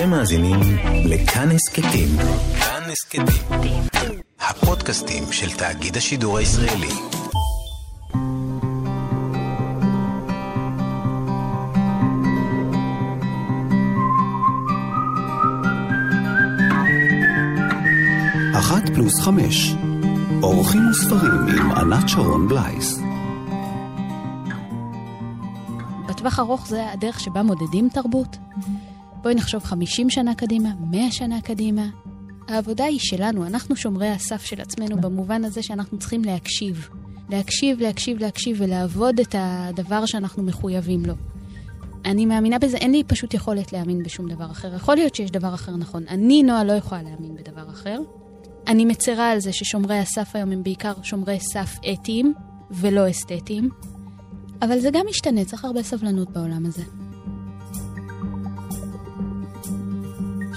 [0.00, 0.60] אתם מאזינים
[1.04, 2.08] לכאן הסכתים.
[2.60, 3.24] כאן הסכתים.
[4.40, 6.88] הפודקאסטים של תאגיד השידור הישראלי.
[18.58, 19.74] אחת פלוס חמש.
[20.42, 23.00] אורחים וספרים עם ענת שרון בלייס.
[26.08, 28.36] בטווח ארוך זה הדרך שבה מודדים תרבות.
[29.22, 31.86] בואי נחשוב 50 שנה קדימה, 100 שנה קדימה.
[32.48, 36.88] העבודה היא שלנו, אנחנו שומרי הסף של עצמנו במובן הזה שאנחנו צריכים להקשיב.
[37.30, 41.14] להקשיב, להקשיב, להקשיב ולעבוד את הדבר שאנחנו מחויבים לו.
[42.04, 44.74] אני מאמינה בזה, אין לי פשוט יכולת להאמין בשום דבר אחר.
[44.74, 46.04] יכול להיות שיש דבר אחר נכון.
[46.08, 47.98] אני, נועה, לא יכולה להאמין בדבר אחר.
[48.66, 52.34] אני מצרה על זה ששומרי הסף היום הם בעיקר שומרי סף אתיים
[52.70, 53.68] ולא אסתטיים.
[54.62, 56.82] אבל זה גם משתנה, צריך הרבה סבלנות בעולם הזה.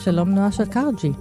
[0.03, 1.11] שלום נועה שקרג'י,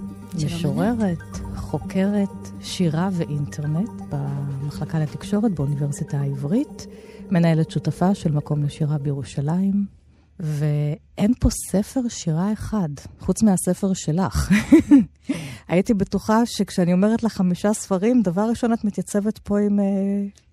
[0.45, 2.29] משוררת, חוקרת
[2.61, 6.87] שירה ואינטרנט במחלקה לתקשורת באוניברסיטה העברית,
[7.31, 9.85] מנהלת שותפה של מקום לשירה בירושלים,
[10.39, 14.51] ואין פה ספר שירה אחד, חוץ מהספר שלך.
[15.67, 19.85] הייתי בטוחה שכשאני אומרת לך חמישה ספרים, דבר ראשון את מתייצבת פה עם אה,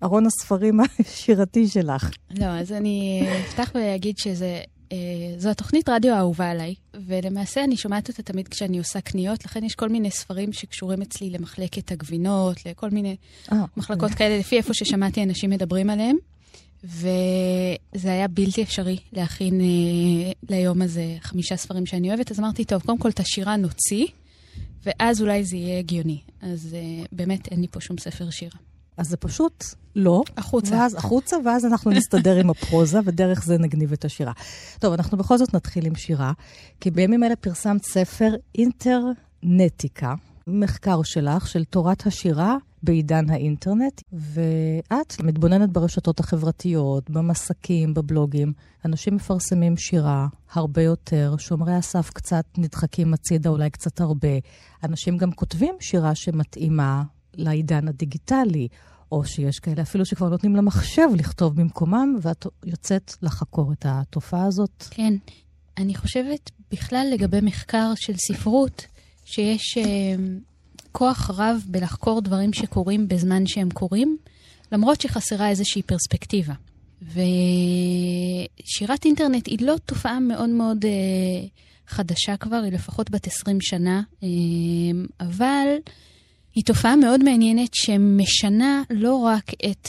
[0.03, 2.11] ארון הספרים השירתי שלך.
[2.29, 4.61] לא, אז אני אפתח ואגיד שזה...
[4.91, 4.97] אה,
[5.37, 9.75] זו התוכנית רדיו האהובה עליי, ולמעשה אני שומעת אותה תמיד כשאני עושה קניות, לכן יש
[9.75, 13.15] כל מיני ספרים שקשורים אצלי למחלקת הגבינות, לכל מיני
[13.49, 14.17] 아, אה, מחלקות אוקיי.
[14.17, 16.17] כאלה, לפי איפה ששמעתי אנשים מדברים עליהם.
[16.83, 22.81] וזה היה בלתי אפשרי להכין אה, ליום הזה חמישה ספרים שאני אוהבת, אז אמרתי, טוב,
[22.81, 24.05] קודם כל את השירה נוציא,
[24.85, 26.19] ואז אולי זה יהיה הגיוני.
[26.41, 28.70] אז אה, באמת אין לי פה שום ספר שירה.
[28.97, 29.63] אז זה פשוט
[29.95, 30.23] לא.
[30.37, 30.75] החוצה.
[30.75, 34.31] ואז החוצה, ואז אנחנו נסתדר עם הפרוזה, ודרך זה נגניב את השירה.
[34.79, 36.31] טוב, אנחנו בכל זאת נתחיל עם שירה,
[36.79, 40.13] כי בימים אלה פרסמת ספר אינטרנטיקה,
[40.47, 48.53] מחקר שלך, של תורת השירה בעידן האינטרנט, ואת מתבוננת ברשתות החברתיות, במסקים, בבלוגים.
[48.85, 54.37] אנשים מפרסמים שירה הרבה יותר, שומרי הסף קצת נדחקים הצידה, אולי קצת הרבה.
[54.83, 57.03] אנשים גם כותבים שירה שמתאימה
[57.37, 58.67] לעידן הדיגיטלי,
[59.11, 64.83] או שיש כאלה אפילו שכבר נותנים למחשב לכתוב במקומם, ואת יוצאת לחקור את התופעה הזאת.
[64.91, 65.13] כן.
[65.77, 68.85] אני חושבת בכלל לגבי מחקר של ספרות,
[69.25, 69.81] שיש uh,
[70.91, 74.17] כוח רב בלחקור דברים שקורים בזמן שהם קורים,
[74.71, 76.53] למרות שחסרה איזושהי פרספקטיבה.
[77.01, 80.87] ושירת אינטרנט היא לא תופעה מאוד מאוד uh,
[81.87, 84.25] חדשה כבר, היא לפחות בת 20 שנה, uh,
[85.19, 85.67] אבל
[86.55, 89.87] היא תופעה מאוד מעניינת שמשנה לא רק את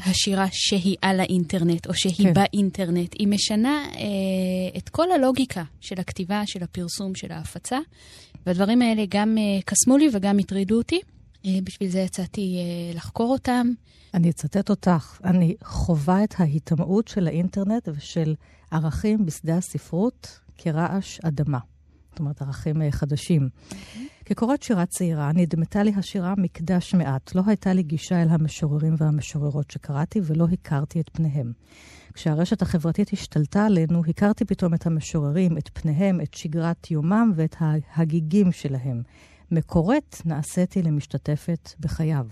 [0.00, 2.32] השירה שהיא על האינטרנט, או שהיא כן.
[2.34, 7.78] באינטרנט, היא משנה אה, את כל הלוגיקה של הכתיבה, של הפרסום, של ההפצה,
[8.46, 11.00] והדברים האלה גם אה, קסמו לי וגם הטרידו אותי.
[11.46, 13.66] אה, בשביל זה יצאתי אה, לחקור אותם.
[14.14, 15.20] אני אצטט אותך.
[15.24, 18.34] אני חווה את ההיטמעות של האינטרנט ושל
[18.70, 21.58] ערכים בשדה הספרות כרעש אדמה.
[22.10, 23.48] זאת אומרת, ערכים אה, חדשים.
[24.28, 27.34] כקורת שירה צעירה, נדמתה לי השירה מקדש מעט.
[27.34, 31.52] לא הייתה לי גישה אל המשוררים והמשוררות שקראתי, ולא הכרתי את פניהם.
[32.12, 38.52] כשהרשת החברתית השתלטה עלינו, הכרתי פתאום את המשוררים, את פניהם, את שגרת יומם ואת ההגיגים
[38.52, 39.02] שלהם.
[39.50, 42.26] מקוראת נעשיתי למשתתפת בחייו.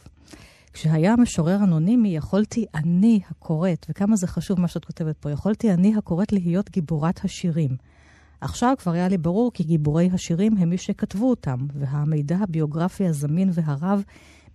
[0.72, 5.96] כשהיה המשורר אנונימי, יכולתי אני הקוראת, וכמה זה חשוב מה שאת כותבת פה, יכולתי אני
[5.96, 7.76] הקוראת להיות גיבורת השירים.
[8.44, 13.50] עכשיו כבר היה לי ברור כי גיבורי השירים הם מי שכתבו אותם, והמידע הביוגרפי הזמין
[13.52, 14.02] והרב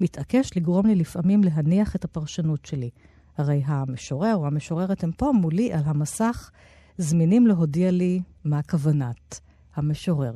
[0.02, 2.90] מתעקש לגרום לי לפעמים להניח את הפרשנות שלי.
[3.38, 6.52] הרי המשורר או המשוררת הם פה מולי על המסך,
[6.98, 9.40] זמינים להודיע לי מה כוונת
[9.76, 10.34] המשורר.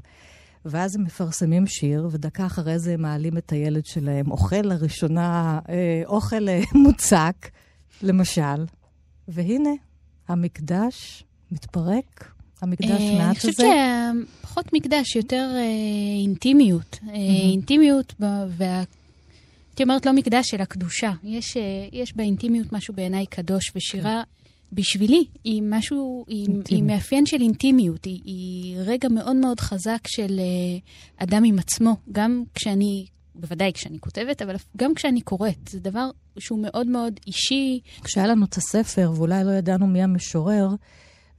[0.65, 6.01] ואז הם מפרסמים שיר, ודקה אחרי זה הם מעלים את הילד שלהם, אוכל לראשונה אה,
[6.05, 7.49] אוכל אה, מוצק,
[8.01, 8.65] למשל.
[9.27, 9.73] והנה,
[10.27, 12.32] המקדש מתפרק,
[12.63, 13.47] המקדש אה, מעט הזה?
[13.47, 13.65] אני חושבת
[14.41, 15.63] שפחות מקדש, יותר אה,
[16.21, 16.99] אינטימיות.
[17.09, 17.13] אה,
[17.51, 18.83] אינטימיות, וה...
[19.69, 21.11] הייתי אומרת לא מקדש, אלא קדושה.
[21.23, 21.57] יש,
[21.91, 24.23] יש באינטימיות משהו בעיניי קדוש, ושירה
[24.73, 28.05] בשבילי היא משהו, היא, היא מאפיין של אינטימיות.
[28.05, 30.39] היא, היא רגע מאוד מאוד חזק של
[31.17, 33.05] אדם עם עצמו, גם כשאני
[33.35, 35.67] בוודאי כשאני כותבת, אבל גם כשאני קוראת.
[35.69, 36.09] זה דבר
[36.39, 37.79] שהוא מאוד מאוד אישי.
[38.03, 40.67] כשהיה לנו את הספר, ואולי לא ידענו מי המשורר,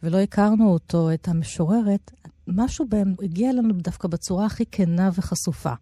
[0.05, 2.11] ולא הכרנו אותו, את המשוררת,
[2.49, 5.73] משהו בהם הגיע לנו דווקא בצורה הכי כנה וחשופה.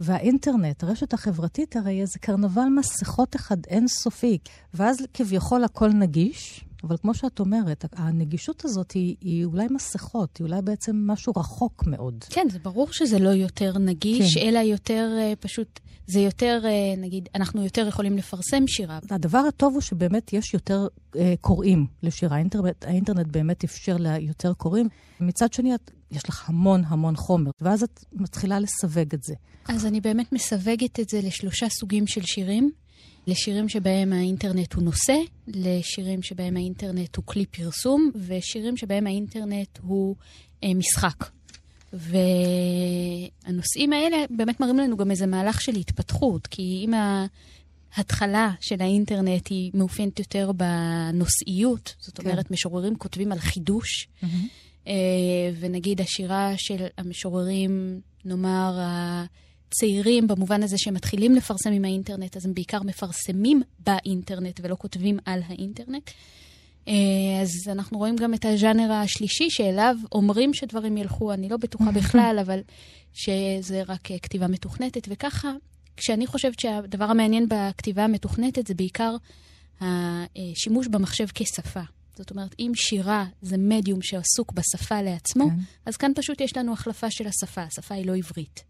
[0.00, 4.38] והאינטרנט, הרשת החברתית, הרי איזה קרנבל מסכות אחד אינסופי.
[4.74, 10.44] ואז כביכול הכל נגיש, אבל כמו שאת אומרת, הנגישות הזאת היא, היא אולי מסכות, היא
[10.44, 12.24] אולי בעצם משהו רחוק מאוד.
[12.30, 14.48] כן, זה ברור שזה לא יותר נגיש, כן.
[14.48, 18.98] אלא יותר uh, פשוט, זה יותר, uh, נגיד, אנחנו יותר יכולים לפרסם שירה.
[19.10, 22.36] הדבר הטוב הוא שבאמת יש יותר uh, קוראים לשירה.
[22.36, 24.88] האינטרנט, האינטרנט באמת אפשר לה יותר קוראים.
[25.20, 29.34] מצד שני, את, יש לך המון המון חומר, ואז את מתחילה לסווג את זה.
[29.68, 32.70] אז אני באמת מסווגת את זה לשלושה סוגים של שירים.
[33.26, 35.16] לשירים שבהם האינטרנט הוא נושא,
[35.48, 40.16] לשירים שבהם האינטרנט הוא כלי פרסום, ושירים שבהם האינטרנט הוא
[40.64, 41.30] אה, משחק.
[41.92, 46.92] והנושאים האלה באמת מראים לנו גם איזה מהלך של התפתחות, כי אם
[47.96, 52.30] ההתחלה של האינטרנט היא מאופיינת יותר בנושאיות, זאת כן.
[52.30, 54.26] אומרת, משוררים כותבים על חידוש, mm-hmm.
[54.86, 54.92] אה,
[55.60, 58.78] ונגיד השירה של המשוררים, נאמר,
[59.80, 65.18] צעירים במובן הזה שהם מתחילים לפרסם עם האינטרנט, אז הם בעיקר מפרסמים באינטרנט ולא כותבים
[65.24, 66.10] על האינטרנט.
[66.88, 66.94] אה,
[67.42, 72.38] אז אנחנו רואים גם את הז'אנר השלישי, שאליו אומרים שדברים ילכו, אני לא בטוחה בכלל,
[72.40, 72.60] אבל
[73.12, 75.06] שזה רק אה, כתיבה מתוכנתת.
[75.10, 75.52] וככה,
[75.96, 79.16] כשאני חושבת שהדבר המעניין בכתיבה המתוכנתת זה בעיקר
[79.80, 81.80] השימוש במחשב כשפה.
[82.16, 85.56] זאת אומרת, אם שירה זה מדיום שעסוק בשפה לעצמו, כן.
[85.86, 87.62] אז כאן פשוט יש לנו החלפה של השפה.
[87.62, 88.64] השפה היא לא עברית.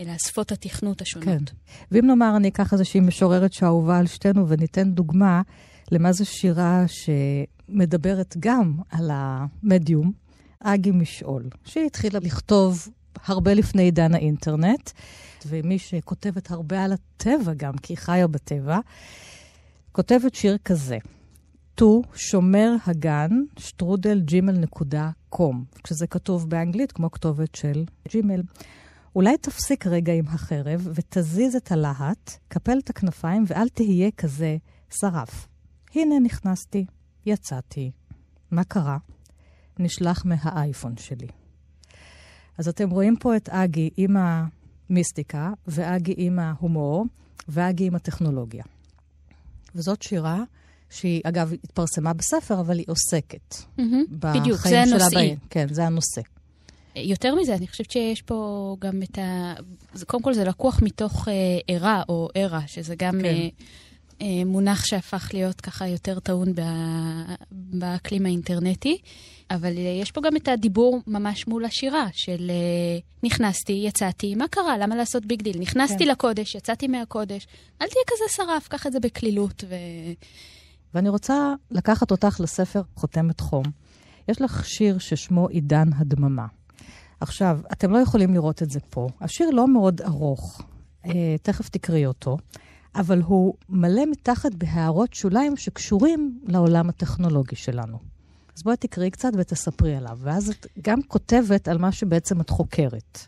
[0.00, 1.26] אלא שפות התכנות השונות.
[1.26, 1.44] כן.
[1.90, 5.42] ואם נאמר, אני אקח איזושהי משוררת שאהובה על שתינו וניתן דוגמה
[5.90, 10.12] למה זו שירה שמדברת גם על המדיום,
[10.60, 12.88] אגי משעול, שהיא התחילה לכתוב
[13.26, 14.90] הרבה לפני עידן האינטרנט,
[15.46, 18.78] ומי שכותבת הרבה על הטבע גם, כי היא חיה בטבע,
[19.92, 20.98] כותבת שיר כזה.
[21.74, 28.42] טו שומר הגן, שטרודל ג'ימל נקודה קום, כשזה כתוב באנגלית כמו כתובת של ג'ימל.
[29.14, 34.56] אולי תפסיק רגע עם החרב ותזיז את הלהט, קפל את הכנפיים ואל תהיה כזה
[34.90, 35.48] שרף.
[35.94, 36.84] הנה נכנסתי,
[37.26, 37.90] יצאתי.
[38.50, 38.98] מה קרה?
[39.78, 41.26] נשלח מהאייפון שלי.
[42.58, 47.06] אז אתם רואים פה את אגי עם המיסטיקה, ואגי עם ההומור,
[47.48, 48.64] ואגי עם הטכנולוגיה.
[49.74, 50.42] וזאת שירה
[50.90, 53.54] שהיא, אגב, התפרסמה בספר, אבל היא עוסקת.
[53.54, 55.36] Mm-hmm, בדיוק, זה הנושאי.
[55.50, 56.20] כן, זה הנושא.
[56.96, 59.54] יותר מזה, אני חושבת שיש פה גם את ה...
[60.06, 61.34] קודם כל, זה לקוח מתוך אה,
[61.68, 63.24] ערה או ערה, שזה גם כן.
[63.24, 63.48] אה,
[64.22, 66.52] אה, מונח שהפך להיות ככה יותר טעון
[67.50, 68.98] באקלים האינטרנטי.
[69.50, 74.48] אבל אה, יש פה גם את הדיבור ממש מול השירה של אה, נכנסתי, יצאתי, מה
[74.48, 74.78] קרה?
[74.78, 75.58] למה לעשות big deal?
[75.60, 76.10] נכנסתי כן.
[76.10, 77.46] לקודש, יצאתי מהקודש.
[77.82, 79.64] אל תהיה כזה שרף, קח את זה בקלילות.
[79.68, 79.74] ו...
[80.94, 83.64] ואני רוצה לקחת אותך לספר חותמת חום.
[84.28, 86.46] יש לך שיר ששמו עידן הדממה.
[87.20, 89.08] עכשיו, אתם לא יכולים לראות את זה פה.
[89.20, 90.62] השיר לא מאוד ארוך,
[91.06, 92.36] אה, תכף תקראי אותו,
[92.94, 97.98] אבל הוא מלא מתחת בהערות שוליים שקשורים לעולם הטכנולוגי שלנו.
[98.56, 103.18] אז בואי תקראי קצת ותספרי עליו, ואז את גם כותבת על מה שבעצם את חוקרת.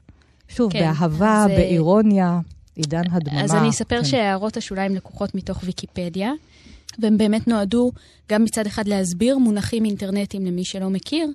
[0.49, 1.51] שוב, כן, באהבה, אז...
[1.51, 2.41] אה, באירוניה,
[2.77, 3.45] עידן הדממה.
[3.45, 4.05] אז אני אספר כן.
[4.05, 6.33] שהערות השוליים לקוחות מתוך ויקיפדיה,
[6.99, 7.93] והם באמת נועדו
[8.29, 11.29] גם מצד אחד להסביר מונחים אינטרנטיים למי שלא מכיר,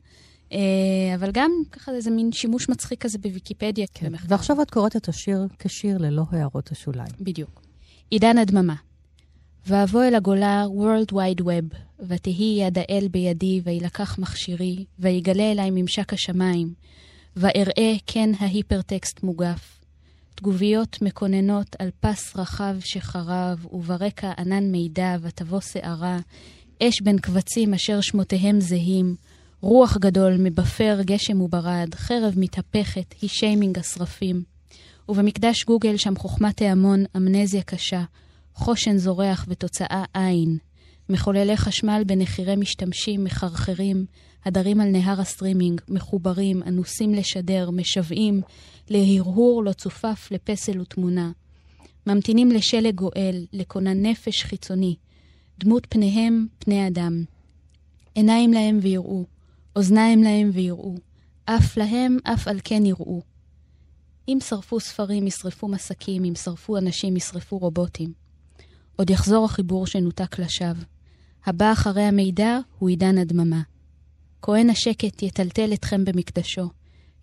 [1.16, 3.86] אבל גם ככה איזה מין שימוש מצחיק כזה בוויקיפדיה.
[3.94, 4.12] כן.
[4.28, 7.12] ועכשיו את קוראת את השיר כשיר ללא הערות השוליים.
[7.22, 7.62] בדיוק.
[8.10, 8.76] עידן הדממה.
[9.68, 16.14] ואבוא אל הגולה World Wide Web, ותהי יד האל בידי, וילקח מכשירי, ויגלה אליי ממשק
[16.14, 16.74] השמיים,
[17.36, 19.80] ואראה כן ההיפרטקסט מוגף.
[20.36, 26.20] תגוביות מקוננות על פס רחב שחרב, וברקע ענן מידע, ותבוא שערה,
[26.84, 29.16] אש בין קבצים אשר שמותיהם זהים,
[29.62, 34.44] רוח גדול מבפר גשם וברד, חרב מתהפכת, היא שיימינג השרפים.
[35.10, 38.04] ובמקדש גוגל שם חוכמת ההמון, אמנזיה קשה,
[38.54, 40.58] חושן זורח ותוצאה אין.
[41.10, 44.06] מחוללי חשמל בנחירי משתמשים, מחרחרים,
[44.46, 48.42] הדרים על נהר הסטרימינג, מחוברים, אנוסים לשדר, משוועים,
[48.90, 51.32] להרהור לא צופף לפסל ותמונה.
[52.08, 54.96] ממתינים לשלג גואל, לכונן נפש חיצוני.
[55.60, 57.24] דמות פניהם, פני אדם.
[58.16, 59.26] עיניים להם ויראו,
[59.78, 60.96] אוזניים להם ויראו,
[61.46, 63.22] אף להם, אף על כן יראו.
[64.28, 68.14] אם שרפו ספרים, ישרפו מסקים, אם שרפו אנשים, ישרפו רובוטים.
[68.96, 70.84] עוד יחזור החיבור שנותק לשווא.
[71.46, 73.62] הבא אחרי המידע הוא עידן הדממה.
[74.42, 76.70] כהן השקט יטלטל אתכם במקדשו,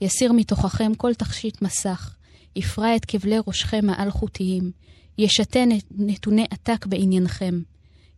[0.00, 2.16] יסיר מתוככם כל תכשיט מסך,
[2.56, 4.70] יפרע את כבלי ראשכם העל-חוטיים,
[5.18, 7.60] ישתן נתוני עתק בעניינכם.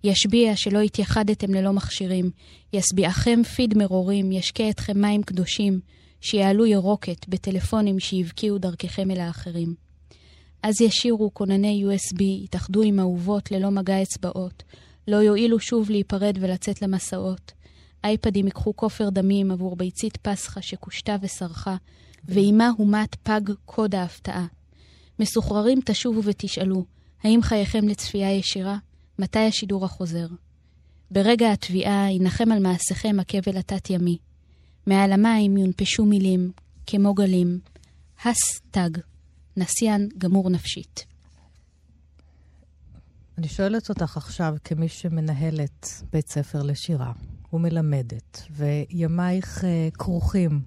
[0.07, 2.31] ישביע שלא התייחדתם ללא מכשירים,
[2.73, 5.81] ישביעכם פיד מרורים, ישקה אתכם מים קדושים,
[6.21, 9.75] שיעלו ירוקת בטלפונים שיבקיעו דרככם אל האחרים.
[10.63, 14.63] אז ישירו כונני USB, יתאחדו עם אהובות ללא מגע אצבעות,
[15.09, 17.53] לא יועילו שוב להיפרד ולצאת למסעות.
[18.05, 21.77] אייפדים ייקחו כופר דמים עבור ביצית פסחא שכושתה וסרחה,
[22.25, 24.47] ועימה הומת פג קוד ההפתעה.
[25.19, 26.85] מסוחררים תשובו ותשאלו,
[27.23, 28.79] האם חייכם לצפייה ישירה?
[29.19, 30.27] מתי השידור החוזר?
[31.11, 34.19] ברגע התביעה ינחם על מעשיכם הכבל התת-ימי.
[34.87, 36.53] מעל המים יונפשו מילים,
[36.87, 37.61] כמו גלים,
[38.25, 38.91] הס תג,
[39.57, 41.07] נסיין גמור נפשית.
[43.39, 47.13] אני שואלת אותך עכשיו, כמי שמנהלת בית ספר לשירה
[47.53, 50.63] ומלמדת, וימייך uh, כרוכים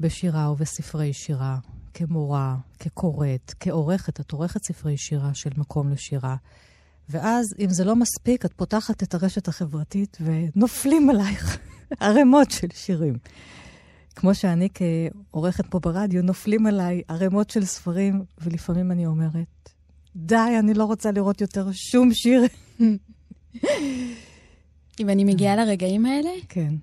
[0.00, 1.58] בשירה ובספרי שירה,
[1.94, 6.36] כמורה, כקוראת, כעורכת, את עורכת ספרי שירה של מקום לשירה.
[7.08, 11.58] ואז, אם זה לא מספיק, את פותחת את הרשת החברתית ונופלים עלייך
[12.00, 13.14] ערימות של שירים.
[14.16, 19.70] כמו שאני כעורכת פה ברדיו, נופלים עליי ערימות של ספרים, ולפעמים אני אומרת,
[20.16, 22.42] די, אני לא רוצה לראות יותר שום שיר.
[25.00, 26.74] אם אני מגיעה לרגעים האלה, כן.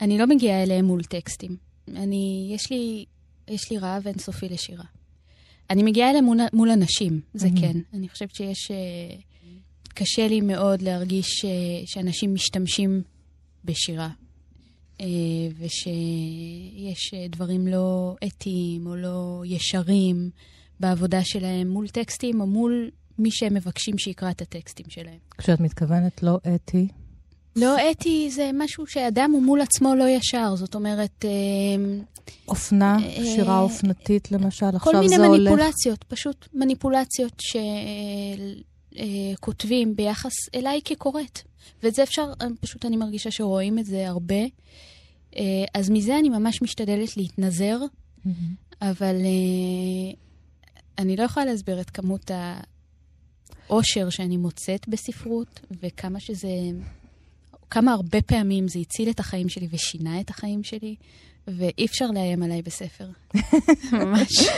[0.00, 1.56] אני לא מגיעה אליהם מול טקסטים.
[1.88, 3.04] אני, יש לי,
[3.48, 4.84] יש לי רעב אינסופי לשירה.
[5.70, 7.48] אני מגיעה אליהם מול, מול אנשים, זה.
[7.60, 7.78] כן.
[7.94, 8.70] אני חושבת שיש...
[8.70, 9.29] אה,
[10.02, 11.50] קשה לי מאוד להרגיש אה,
[11.86, 13.02] שאנשים משתמשים
[13.64, 14.08] בשירה,
[15.00, 15.06] אה,
[15.58, 20.30] ושיש אה, דברים לא אתיים או לא ישרים
[20.80, 25.18] בעבודה שלהם מול טקסטים או מול מי שהם מבקשים שיקרא את הטקסטים שלהם.
[25.38, 26.88] כשאת מתכוונת לא אתי,
[27.56, 31.24] לא אתי זה משהו שאדם הוא מול עצמו לא ישר, זאת אומרת,
[32.48, 35.40] אופנה, אה, שירה אופנתית למשל, כל עכשיו מיני זה הולך...
[35.40, 37.40] מניפולציות, פשוט מניפולציות
[38.94, 41.40] שכותבים ביחס אליי כקוראת.
[41.82, 44.42] ואת זה אפשר, אה, פשוט אני מרגישה שרואים את זה הרבה.
[45.36, 47.78] אה, אז מזה אני ממש משתדלת להתנזר,
[48.24, 48.54] מהמם.
[48.82, 50.12] אבל אה,
[50.98, 52.30] אני לא יכולה להסביר את כמות
[53.68, 56.48] האושר שאני מוצאת בספרות, וכמה שזה...
[57.70, 60.96] כמה הרבה פעמים זה הציל את החיים שלי ושינה את החיים שלי,
[61.48, 63.08] ואי אפשר לאיים עליי בספר.
[63.92, 64.48] ממש.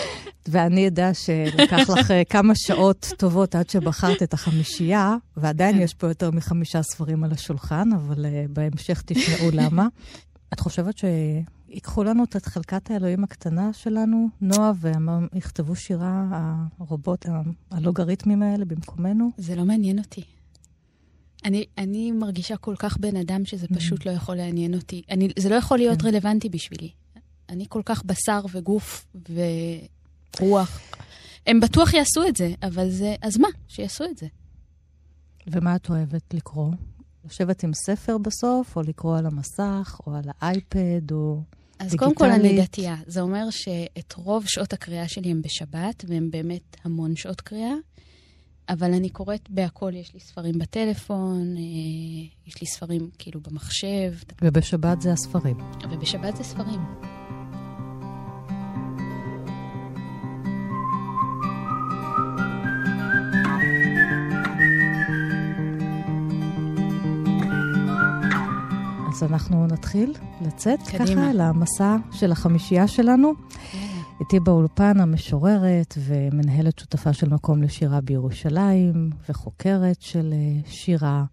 [0.48, 5.82] ואני אדע שלקח לך אה, כמה שעות טובות עד שבחרת את החמישייה, ועדיין כן.
[5.82, 9.86] יש פה יותר מחמישה ספרים על השולחן, אבל uh, בהמשך תשמעו למה.
[10.52, 16.26] את חושבת שיקחו לנו את חלקת האלוהים הקטנה שלנו, נועה, ויכתבו שירה,
[16.78, 17.26] הרובוט,
[17.70, 19.30] הלוגריתמים האלה במקומנו?
[19.36, 20.22] זה לא מעניין אותי.
[21.44, 25.02] אני, אני מרגישה כל כך בן אדם שזה פשוט לא יכול לעניין אותי.
[25.10, 26.08] אני, זה לא יכול להיות כן.
[26.08, 26.90] רלוונטי בשבילי.
[27.48, 29.06] אני כל כך בשר וגוף
[30.40, 30.80] ורוח.
[31.46, 33.14] הם בטוח יעשו את זה, אבל זה...
[33.22, 33.48] אז מה?
[33.68, 34.26] שיעשו את זה.
[35.46, 36.70] ומה את אוהבת לקרוא?
[37.24, 41.40] לשבת עם ספר בסוף, או לקרוא על המסך, או על האייפד, או...
[41.78, 42.60] אז קודם כל אני.
[42.62, 42.96] דתייה.
[43.06, 47.74] זה אומר שאת רוב שעות הקריאה שלי הם בשבת, והם באמת המון שעות קריאה.
[48.72, 51.62] אבל אני קוראת בהכל, יש לי ספרים בטלפון, אה,
[52.46, 54.12] יש לי ספרים כאילו במחשב,
[54.42, 55.56] ובשבת זה הספרים.
[55.90, 56.80] ובשבת זה ספרים.
[69.08, 71.22] אז אנחנו נתחיל לצאת קדימה.
[71.22, 73.32] ככה למסע של החמישייה שלנו.
[74.22, 81.24] איתי באולפן המשוררת ומנהלת שותפה של מקום לשירה בירושלים, וחוקרת של אה, שירה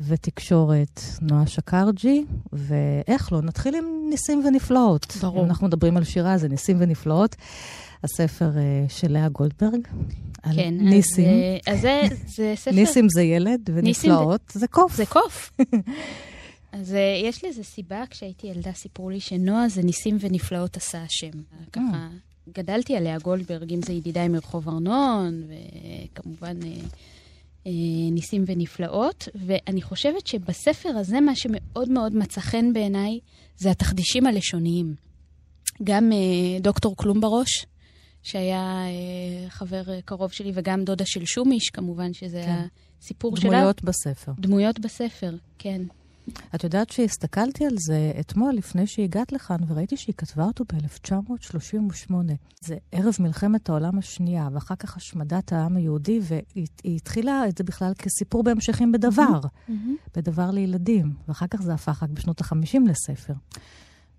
[0.00, 5.16] ותקשורת, נועה שקרג'י, ואיך לא, נתחיל עם ניסים ונפלאות.
[5.20, 5.40] ברור.
[5.40, 7.36] אם אנחנו מדברים על שירה, זה ניסים ונפלאות.
[8.04, 9.88] הספר אה, של לאה גולדברג,
[10.42, 11.26] על כן, ניסים.
[11.66, 12.74] אז, אה, אז זה, זה ספר...
[12.74, 14.96] ניסים זה ילד, ונפלאות זה קוף.
[14.96, 15.52] זה קוף.
[16.72, 21.30] אז יש לזה סיבה, כשהייתי ילדה סיפרו לי שנועה זה ניסים ונפלאות עשה השם.
[21.72, 22.08] ככה,
[22.54, 26.70] גדלתי עליה גולדברג, אם זה ידידיי מרחוב ארנון, וכמובן אה,
[27.66, 29.28] אה, ניסים ונפלאות.
[29.34, 33.18] ואני חושבת שבספר הזה, מה שמאוד מאוד מצא חן בעיניי,
[33.56, 34.94] זה התחדישים הלשוניים.
[35.82, 37.66] גם אה, דוקטור כלום בראש,
[38.22, 42.66] שהיה אה, חבר קרוב שלי, וגם דודה של שומיש, כמובן, שזה כן.
[43.00, 43.50] הסיפור שלה.
[43.50, 44.32] דמויות בספר.
[44.38, 45.82] דמויות בספר, כן.
[46.54, 52.12] את יודעת שהסתכלתי על זה אתמול לפני שהגעת לכאן, וראיתי שהיא כתבה אותו ב-1938.
[52.60, 57.64] זה ערב מלחמת העולם השנייה, ואחר כך השמדת העם היהודי, והיא היא התחילה את זה
[57.64, 59.40] בכלל כסיפור בהמשכים בדבר,
[60.16, 63.34] בדבר לילדים, ואחר כך זה הפך רק בשנות ה-50 לספר.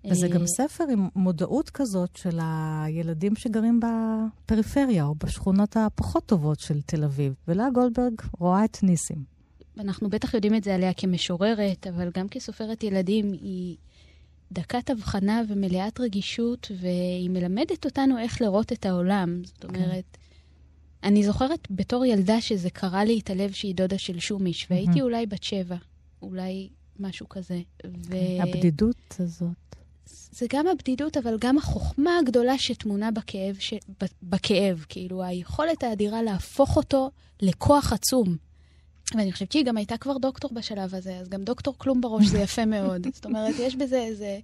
[0.05, 6.59] וזה גם אה, ספר עם מודעות כזאת של הילדים שגרים בפריפריה, או בשכונות הפחות טובות
[6.59, 7.33] של תל אביב.
[7.47, 9.38] ולאה גולדברג רואה את ניסים.
[9.79, 13.77] אנחנו בטח יודעים את זה עליה כמשוררת, אבל גם כסופרת ילדים, היא
[14.51, 19.41] דקת הבחנה ומלאת רגישות, והיא מלמדת אותנו איך לראות את העולם.
[19.45, 20.17] זאת אומרת,
[21.03, 25.25] אני זוכרת בתור ילדה שזה קרה לי את הלב שהיא דודה של שומיש, והייתי אולי
[25.25, 25.75] בת שבע,
[26.21, 26.69] אולי
[26.99, 27.61] משהו כזה.
[27.85, 28.15] ו...
[28.41, 29.75] הבדידות הזאת.
[30.31, 33.73] זה גם הבדידות, אבל גם החוכמה הגדולה שטמונה בכאב, ש...
[34.23, 38.48] בכאב, כאילו, היכולת האדירה להפוך אותו לכוח עצום.
[39.15, 42.39] ואני חושבת שהיא גם הייתה כבר דוקטור בשלב הזה, אז גם דוקטור כלום בראש זה
[42.39, 43.07] יפה מאוד.
[43.15, 44.39] זאת אומרת, יש בזה איזה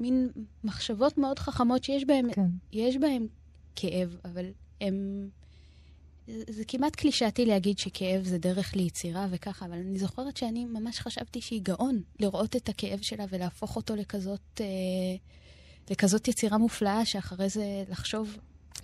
[0.00, 0.28] מין
[0.64, 2.46] מחשבות מאוד חכמות שיש בהן, כן.
[2.72, 3.26] יש בהן
[3.76, 4.44] כאב, אבל
[4.80, 5.28] הם...
[6.26, 11.40] זה כמעט קלישאתי להגיד שכאב זה דרך ליצירה וככה, אבל אני זוכרת שאני ממש חשבתי
[11.40, 14.66] שהיא גאון לראות את הכאב שלה ולהפוך אותו לכזאת, אה,
[15.90, 18.38] לכזאת יצירה מופלאה, שאחרי זה לחשוב...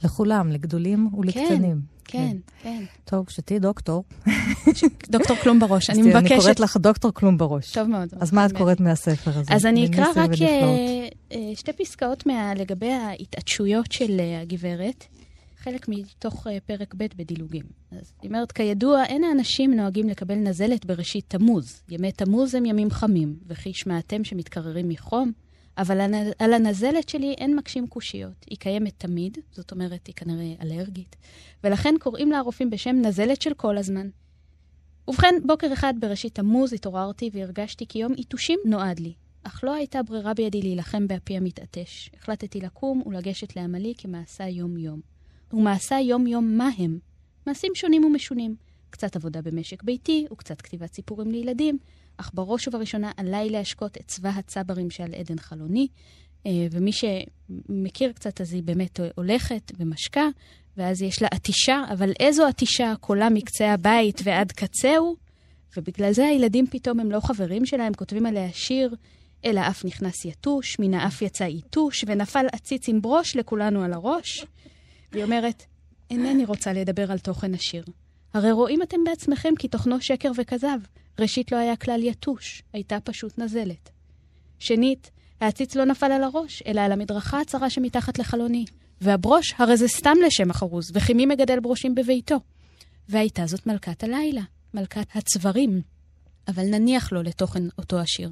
[0.04, 1.80] לכולם, לגדולים ולקטנים.
[2.04, 2.84] כן, כן, כן.
[3.04, 4.04] טוב, כשתהיי דוקטור...
[5.08, 6.32] דוקטור כלום בראש, אני מבקשת...
[6.32, 7.72] אני קוראת לך דוקטור כלום בראש.
[7.72, 8.08] טוב מאוד.
[8.20, 9.54] אז מה את קוראת מהספר הזה?
[9.54, 12.24] אז אני אקרא רק אה, אה, שתי פסקאות
[12.56, 15.04] לגבי ההתעטשויות של אה, הגברת.
[15.58, 17.62] חלק מתוך פרק ב' בדילוגים.
[17.92, 21.82] אז היא אומרת, כידוע, אין האנשים נוהגים לקבל נזלת בראשית תמוז.
[21.88, 25.32] ימי תמוז הם ימים חמים, וכי שמעתם שמתקררים מחום,
[25.80, 26.00] אבל
[26.38, 28.46] על הנזלת שלי אין מקשים קושיות.
[28.50, 31.16] היא קיימת תמיד, זאת אומרת, היא כנראה אלרגית,
[31.64, 34.08] ולכן קוראים לה הרופאים בשם נזלת של כל הזמן.
[35.08, 39.12] ובכן, בוקר אחד בראשית תמוז התעוררתי והרגשתי כי יום יתושים נועד לי.
[39.42, 42.10] אך לא הייתה ברירה בידי להילחם באפי המתעטש.
[42.16, 45.00] החלטתי לקום ולגשת לעמלי כמעשה יום-יום.
[45.52, 46.98] ומעשה יום-יום מה הם?
[47.46, 48.56] מעשים שונים ומשונים.
[48.90, 51.78] קצת עבודה במשק ביתי וקצת כתיבת סיפורים לילדים,
[52.20, 55.88] אך בראש ובראשונה עליי להשקות את צבא הצברים שעל עדן חלוני.
[56.46, 60.28] אה, ומי שמכיר קצת, אז היא באמת הולכת ומשקה,
[60.76, 62.94] ואז יש לה עטישה, אבל איזו עטישה?
[63.00, 65.16] קולה מקצה הבית ועד קצהו?
[65.76, 68.94] ובגלל זה הילדים פתאום הם לא חברים שלה, הם כותבים עליה שיר,
[69.44, 74.44] אל האף נכנס יתוש, מן האף יצא יתוש, ונפל עציץ עם ברוש לכולנו על הראש.
[75.12, 75.64] והיא אומרת,
[76.10, 77.84] אינני רוצה לדבר על תוכן השיר.
[78.34, 80.78] הרי רואים אתם בעצמכם כי תוכנו שקר וכזב.
[81.18, 83.90] ראשית לא היה כלל יתוש, הייתה פשוט נזלת.
[84.58, 88.64] שנית, העציץ לא נפל על הראש, אלא על המדרכה הצרה שמתחת לחלוני.
[89.00, 92.36] והברוש, הרי זה סתם לשם החרוז, וכי מי מגדל ברושים בביתו?
[93.08, 94.42] והייתה זאת מלכת הלילה,
[94.74, 95.82] מלכת הצברים.
[96.48, 98.30] אבל נניח לו לתוכן אותו השיר.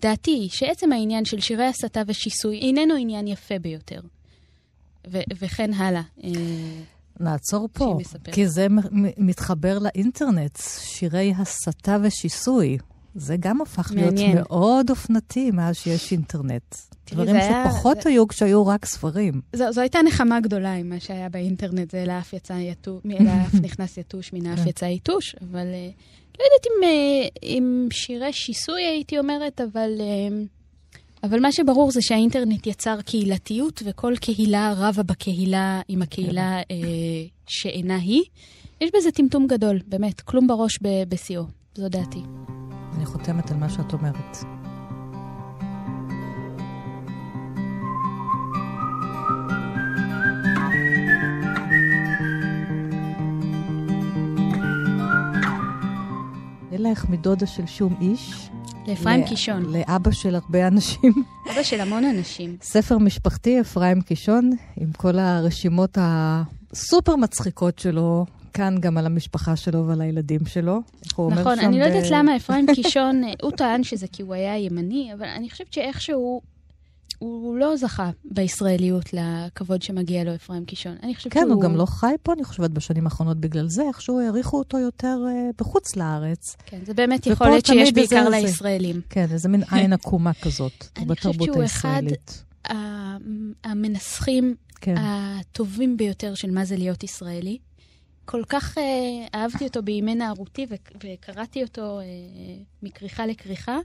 [0.00, 4.00] דעתי היא שעצם העניין של שירי הסתה ושיסוי איננו עניין יפה ביותר.
[5.10, 6.02] ו- וכן הלאה.
[7.20, 7.98] אה, נעצור פה,
[8.32, 8.66] כי זה
[9.16, 12.78] מתחבר לאינטרנט, שירי הסתה ושיסוי.
[13.14, 14.14] זה גם הפך מעניין.
[14.14, 16.74] להיות מאוד אופנתי מאז שיש אינטרנט.
[17.12, 18.08] דברים שפחות זה...
[18.08, 19.40] היו כשהיו רק ספרים.
[19.52, 23.54] זו, זו הייתה נחמה גדולה עם מה שהיה באינטרנט, זה אל האף יצא יתוש, האף
[23.62, 24.68] נכנס יתוש, מן האף כן.
[24.68, 25.88] יצא יתוש, אבל אה,
[26.38, 29.90] לא יודעת אם, אה, אם שירי שיסוי הייתי אומרת, אבל...
[31.22, 36.62] אבל מה שברור זה שהאינטרנט יצר קהילתיות, וכל קהילה רבה בקהילה עם הקהילה אה,
[37.46, 38.22] שאינה היא.
[38.80, 41.42] יש בזה טמטום גדול, באמת, כלום בראש בשיאו,
[41.74, 42.22] זו דעתי.
[42.96, 44.36] אני חותמת על מה שאת אומרת.
[56.72, 58.50] אלך מדודה של שום איש,
[58.88, 59.72] לאפרים קישון.
[59.72, 61.12] לאבא של הרבה אנשים.
[61.52, 62.56] אבא של המון אנשים.
[62.62, 69.86] ספר משפחתי, אפרים קישון, עם כל הרשימות הסופר מצחיקות שלו, כאן גם על המשפחה שלו
[69.86, 70.80] ועל הילדים שלו.
[71.18, 71.78] נכון, אני.
[71.78, 75.72] לא יודעת למה אפרים קישון, הוא טען שזה כי הוא היה ימני, אבל אני חושבת
[75.72, 76.40] שאיכשהו
[77.18, 80.96] הוא לא זכה בישראליות לכבוד שמגיע לו, אפרים קישון.
[81.02, 81.48] אני חושבת כן, שהוא...
[81.48, 84.78] כן, הוא גם לא חי פה, אני חושבת, בשנים האחרונות בגלל זה, איכשהו העריכו אותו
[84.78, 86.56] יותר uh, בחוץ לארץ.
[86.66, 89.00] כן, זה באמת יכול להיות שיש בעיקר זה, לישראלים.
[89.10, 91.54] כן, איזה מין עין עקומה כזאת, בתרבות הישראלית.
[91.54, 92.76] אני חושבת שהוא אחד
[93.64, 94.94] המנסחים כן.
[94.98, 97.58] הטובים ביותר של מה זה להיות ישראלי.
[98.24, 98.80] כל כך uh,
[99.34, 100.66] אהבתי אותו בימי נערותי
[101.04, 102.04] וקראתי אותו uh,
[102.82, 103.78] מכריכה לכריכה.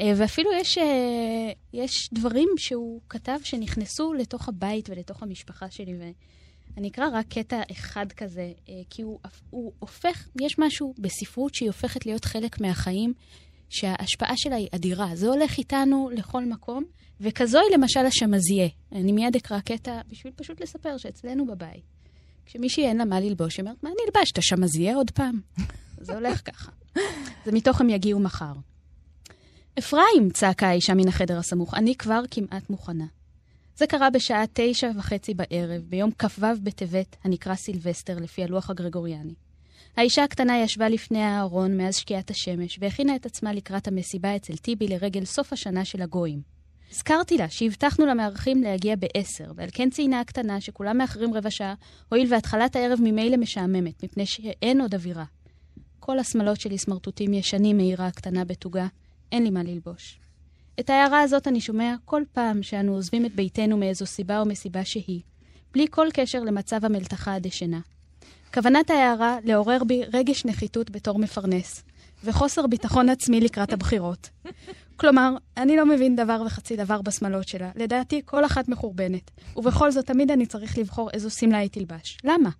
[0.00, 5.94] אה, ואפילו יש, אה, יש דברים שהוא כתב שנכנסו לתוך הבית ולתוך המשפחה שלי,
[6.76, 9.18] ואני אקרא רק קטע אחד כזה, אה, כי הוא,
[9.50, 13.12] הוא הופך, יש משהו בספרות שהיא הופכת להיות חלק מהחיים,
[13.68, 15.10] שההשפעה שלה היא אדירה.
[15.14, 16.84] זה הולך איתנו לכל מקום,
[17.20, 18.68] וכזוהי למשל השמזיה.
[18.92, 21.84] אני מיד אקרא קטע בשביל פשוט לספר שאצלנו בבית,
[22.46, 25.40] כשמישהי אין לה מה ללבוש, היא אומרת, מה נלבש, את השמזיה עוד פעם?
[26.06, 26.72] זה הולך ככה.
[27.44, 28.52] זה מתוך הם יגיעו מחר.
[29.78, 30.30] אפרים!
[30.32, 33.04] צעקה האישה מן החדר הסמוך, אני כבר כמעט מוכנה.
[33.76, 39.34] זה קרה בשעה תשע וחצי בערב, ביום כ"ו בטבת, הנקרא סילבסטר לפי הלוח הגרגוריאני.
[39.96, 44.88] האישה הקטנה ישבה לפני הארון מאז שקיעת השמש, והכינה את עצמה לקראת המסיבה אצל טיבי
[44.88, 46.42] לרגל סוף השנה של הגויים.
[46.90, 51.74] הזכרתי לה שהבטחנו למארחים להגיע בעשר, ועל כן ציינה הקטנה שכולם מאחרים רבע שעה,
[52.08, 55.24] הואיל והתחלת הערב ממילא משעממת, מפני שאין עוד אווירה.
[56.00, 58.86] כל השמלות שלי סמרטוטים ישנים, מעירה הקטנה בתוגה,
[59.32, 60.20] אין לי מה ללבוש.
[60.80, 64.84] את ההערה הזאת אני שומע כל פעם שאנו עוזבים את ביתנו מאיזו סיבה או מסיבה
[64.84, 65.20] שהיא,
[65.72, 67.80] בלי כל קשר למצב המלתחה הדשנה.
[68.54, 71.84] כוונת ההערה לעורר בי רגש נחיתות בתור מפרנס,
[72.24, 74.30] וחוסר ביטחון עצמי לקראת הבחירות.
[74.96, 77.70] כלומר, אני לא מבין דבר וחצי דבר בשמלות שלה.
[77.76, 79.30] לדעתי, כל אחת מחורבנת.
[79.56, 82.18] ובכל זאת, תמיד אני צריך לבחור איזו שמלה היא תלבש.
[82.24, 82.50] למה?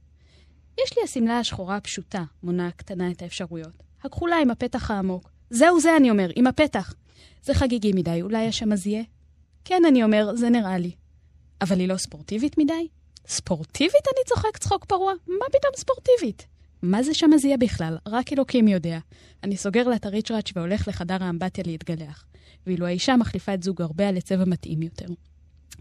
[0.85, 3.83] יש לי השמלה השחורה הפשוטה, מונה הקטנה את האפשרויות.
[4.05, 5.31] הכחולה עם הפתח העמוק.
[5.51, 6.95] זהו זה, אני אומר, עם הפתח.
[7.43, 9.03] זה חגיגי מדי, אולי השמזיה?
[9.65, 10.91] כן, אני אומר, זה נראה לי.
[11.61, 12.89] אבל היא לא ספורטיבית מדי?
[13.27, 14.05] ספורטיבית?
[14.17, 15.13] אני צוחק צחוק פרוע.
[15.27, 16.47] מה פתאום ספורטיבית?
[16.83, 17.99] מה זה שמזיה בכלל?
[18.07, 18.99] רק אלוקים יודע.
[19.45, 22.25] אני סוגר לה את הריצ'ראץ' והולך לחדר האמבטיה להתגלח.
[22.67, 25.07] ואילו האישה מחליפה את זוג הרבה לצבע מתאים יותר.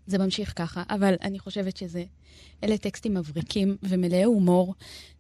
[0.08, 2.04] זה ממשיך ככה, אבל אני חושבת שזה...
[2.64, 4.76] אלה טקסטים מבריקים ומלאי הומור.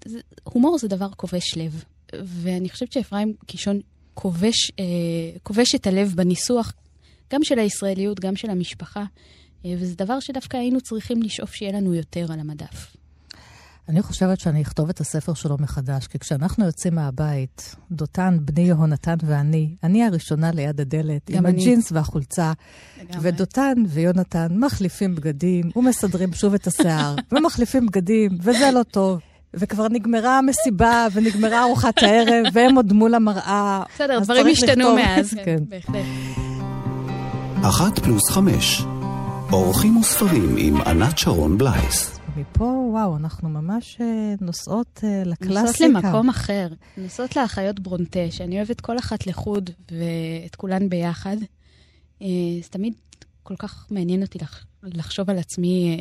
[0.05, 1.83] זה, הומור זה דבר כובש לב,
[2.23, 3.79] ואני חושבת שאפרים קישון
[4.13, 4.85] כובש, אה,
[5.43, 6.73] כובש את הלב בניסוח,
[7.33, 9.03] גם של הישראליות, גם של המשפחה,
[9.65, 12.99] אה, וזה דבר שדווקא היינו צריכים לשאוף שיהיה לנו יותר על המדף.
[13.89, 19.15] אני חושבת שאני אכתוב את הספר שלו מחדש, כי כשאנחנו יוצאים מהבית, דותן, בני יהונתן
[19.25, 21.61] ואני, אני הראשונה ליד הדלת, עם אני.
[21.61, 22.53] הג'ינס והחולצה,
[23.01, 23.29] לגמרי.
[23.29, 29.19] ודותן ויונתן מחליפים בגדים, ומסדרים שוב את השיער, ומחליפים בגדים, וזה לא טוב.
[29.53, 33.83] וכבר נגמרה המסיבה ונגמרה ארוחת הערב, והם עוד מול המראה.
[33.95, 35.33] בסדר, דברים השתנו מאז.
[35.45, 36.05] כן, בהחלט.
[37.63, 38.81] אחת פלוס חמש,
[39.51, 42.19] אורחים וספרים עם ענת שרון בלייס.
[42.37, 45.87] מפה, וואו, אנחנו ממש אה, נוסעות אה, לקלאסיקה.
[45.87, 46.67] נוסעות למקום אחר.
[46.97, 51.37] נוסעות לאחיות ברונטה, שאני אוהבת כל אחת לחוד ואת כולן ביחד.
[52.21, 52.27] אה,
[52.63, 52.93] זה תמיד
[53.43, 54.39] כל כך מעניין אותי
[54.83, 55.97] לחשוב על עצמי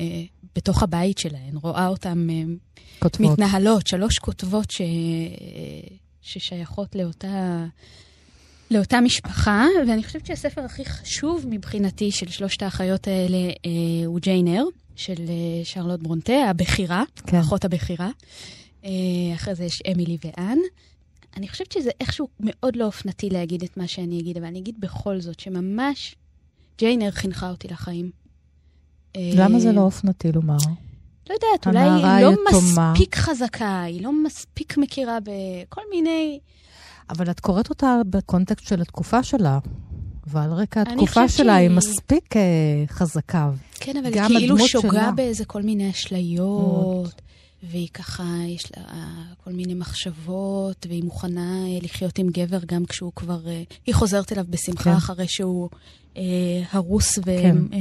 [0.56, 2.26] בתוך הבית שלהן, רואה אותן
[3.20, 4.80] מתנהלות, שלוש כותבות ש...
[6.22, 7.66] ששייכות לאותה...
[8.70, 14.48] לאותה משפחה, ואני חושבת שהספר הכי חשוב מבחינתי של שלושת האחיות האלה אה, הוא ג'יין
[14.48, 14.64] אר.
[14.98, 17.36] של אה, שרלוט ברונטה, הבכירה, כן.
[17.36, 18.10] אחות הבכירה.
[18.84, 18.90] אה,
[19.34, 20.58] אחרי זה יש אמילי ואן.
[21.36, 24.80] אני חושבת שזה איכשהו מאוד לא אופנתי להגיד את מה שאני אגיד, אבל אני אגיד
[24.80, 26.14] בכל זאת שממש
[26.78, 28.10] ג'יינר חינכה אותי לחיים.
[29.16, 30.56] אה, למה זה לא אופנתי לומר?
[31.30, 32.92] לא יודעת, אולי היא לא יתומה.
[32.92, 36.38] מספיק חזקה, היא לא מספיק מכירה בכל מיני...
[37.10, 39.58] אבל את קוראת אותה בקונטקסט של התקופה שלה.
[40.26, 41.68] ועל רקע התקופה שלה שהיא...
[41.68, 42.38] היא מספיק uh,
[42.92, 43.50] חזקה.
[43.74, 45.10] כן, אבל היא כאילו שוגה שלה...
[45.10, 47.22] באיזה כל מיני אשליות,
[47.62, 48.84] והיא ככה, יש לה
[49.44, 53.40] כל מיני מחשבות, והיא מוכנה לחיות עם גבר גם כשהוא כבר...
[53.86, 54.96] היא חוזרת אליו בשמחה כן.
[54.96, 55.68] אחרי שהוא
[56.14, 56.18] uh,
[56.72, 57.22] הרוס ו...
[57.22, 57.56] כן.
[57.70, 57.76] Uh,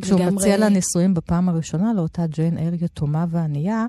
[0.00, 3.86] כשהוא מציע לה נישואים בפעם הראשונה לאותה ג'יין אר יתומה וענייה,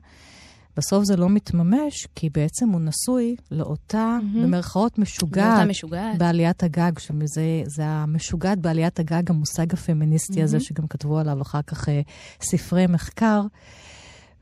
[0.77, 4.43] בסוף זה לא מתממש, כי בעצם הוא נשוי לאותה, mm-hmm.
[4.43, 10.43] במרכאות, משוגעת, לאותה משוגעת בעליית הגג, שזה המשוגעת בעליית הגג, המושג הפמיניסטי mm-hmm.
[10.43, 12.01] הזה, שגם כתבו עליו אחר כך אה,
[12.41, 13.41] ספרי מחקר.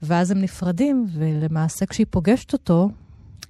[0.02, 2.90] ואז הם נפרדים, ולמעשה כשהיא פוגשת אותו...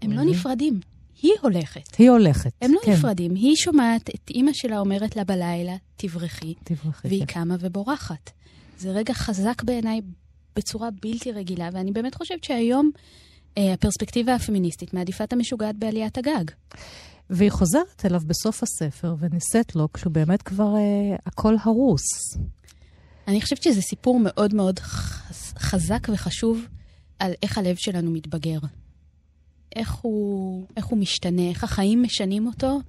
[0.02, 0.80] הם לא נפרדים,
[1.22, 1.96] היא הולכת.
[1.98, 2.92] היא הולכת, הם לא כן.
[2.92, 3.36] נפרדים.
[3.36, 6.54] היא שומעת את אימא שלה אומרת לה בלילה, תברכי.
[6.64, 7.08] תברכי.
[7.08, 7.34] והיא כן.
[7.34, 8.32] קמה ובורחת.
[8.78, 10.02] זה רגע חזק בעיניי
[10.56, 12.92] בצורה בלתי רגילה, ואני באמת חושבת שהיום
[13.58, 16.44] אה, הפרספקטיבה הפמיניסטית מעדיפה את המשוגעת בעליית הגג.
[17.30, 22.38] והיא חוזרת אליו בסוף הספר ונישאת לו כשהוא באמת כבר אה, הכל הרוס.
[23.28, 24.80] אני חושבת שזה סיפור מאוד מאוד
[25.60, 26.68] חזק וחשוב
[27.20, 28.60] על איך הלב שלנו מתבגר.
[29.76, 32.80] איך הוא, איך הוא משתנה, איך החיים משנים אותו,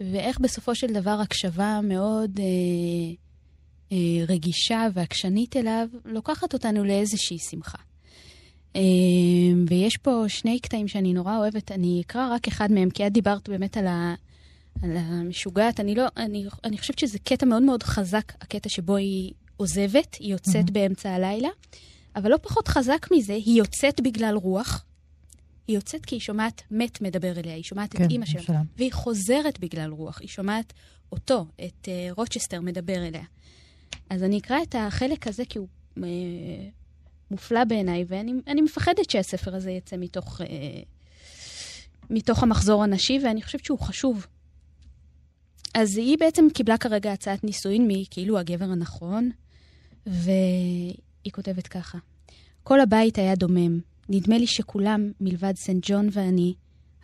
[0.00, 2.40] ואיך בסופו של דבר הקשבה מאוד...
[2.40, 3.28] אה,
[3.92, 7.78] אה, רגישה ועקשנית אליו, לוקחת אותנו לאיזושהי שמחה.
[8.76, 8.80] אה,
[9.68, 13.48] ויש פה שני קטעים שאני נורא אוהבת, אני אקרא רק אחד מהם, כי את דיברת
[13.48, 14.14] באמת על, ה,
[14.82, 15.80] על המשוגעת.
[15.80, 20.32] אני, לא, אני, אני חושבת שזה קטע מאוד מאוד חזק, הקטע שבו היא עוזבת, היא
[20.32, 20.72] יוצאת mm-hmm.
[20.72, 21.48] באמצע הלילה,
[22.16, 24.84] אבל לא פחות חזק מזה, היא יוצאת בגלל רוח.
[25.68, 28.92] היא יוצאת כי היא שומעת מת מדבר אליה, היא שומעת כן, את אימא שלה, והיא
[28.92, 30.72] חוזרת בגלל רוח, היא שומעת
[31.12, 33.24] אותו, את uh, רוצ'סטר מדבר אליה.
[34.10, 36.68] אז אני אקרא את החלק הזה כי הוא אה,
[37.30, 40.46] מופלא בעיניי, ואני מפחדת שהספר הזה יצא מתוך, אה,
[42.10, 44.26] מתוך המחזור הנשי, ואני חושבת שהוא חשוב.
[45.74, 49.30] אז היא בעצם קיבלה כרגע הצעת נישואין מכאילו הגבר הנכון,
[50.06, 51.98] והיא כותבת ככה:
[52.62, 53.80] כל הבית היה דומם.
[54.08, 56.54] נדמה לי שכולם, מלבד סנט ג'ון ואני,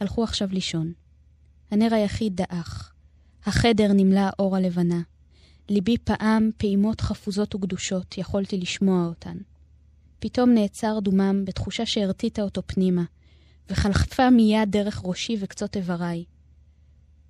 [0.00, 0.92] הלכו עכשיו לישון.
[1.70, 2.92] הנר היחיד דעך.
[3.46, 5.00] החדר נמלא אור הלבנה.
[5.68, 9.36] ליבי פעם פעימות חפוזות וקדושות, יכולתי לשמוע אותן.
[10.18, 13.04] פתאום נעצר דומם בתחושה שהרטיטה אותו פנימה,
[13.70, 16.24] וחלפה מיד דרך ראשי וקצות איבריי.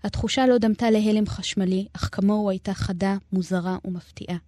[0.05, 4.39] התחושה לא דמתה להלם חשמלי, אך כמוהו הייתה חדה, מוזרה ומפתיעה.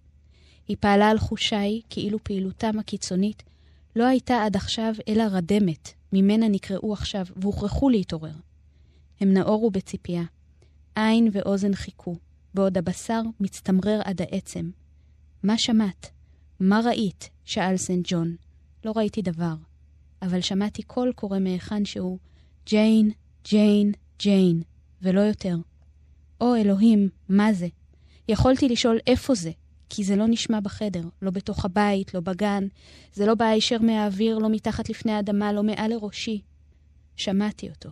[0.67, 3.43] היא פעלה על חושיי כאילו פעילותם הקיצונית
[3.95, 8.35] לא הייתה עד עכשיו אלא רדמת, ממנה נקראו עכשיו והוכרחו להתעורר.
[9.19, 10.23] הם נאורו בציפייה.
[10.95, 12.15] עין ואוזן חיכו,
[12.53, 14.69] בעוד הבשר מצטמרר עד העצם.
[15.43, 16.09] מה שמעת?
[16.59, 17.29] מה ראית?
[17.45, 18.35] שאל סנט ג'ון.
[18.85, 19.53] לא ראיתי דבר,
[20.21, 22.17] אבל שמעתי קול קורא מהיכן שהוא,
[22.65, 23.11] ג'יין,
[23.49, 24.61] ג'יין, ג'יין,
[25.01, 25.55] ולא יותר.
[26.41, 27.67] או אלוהים, מה זה?
[28.29, 29.51] יכולתי לשאול איפה זה,
[29.89, 32.67] כי זה לא נשמע בחדר, לא בתוך הבית, לא בגן.
[33.13, 36.41] זה לא בא הישר מהאוויר, לא מתחת לפני האדמה, לא מעל לראשי.
[37.15, 37.89] שמעתי אותו.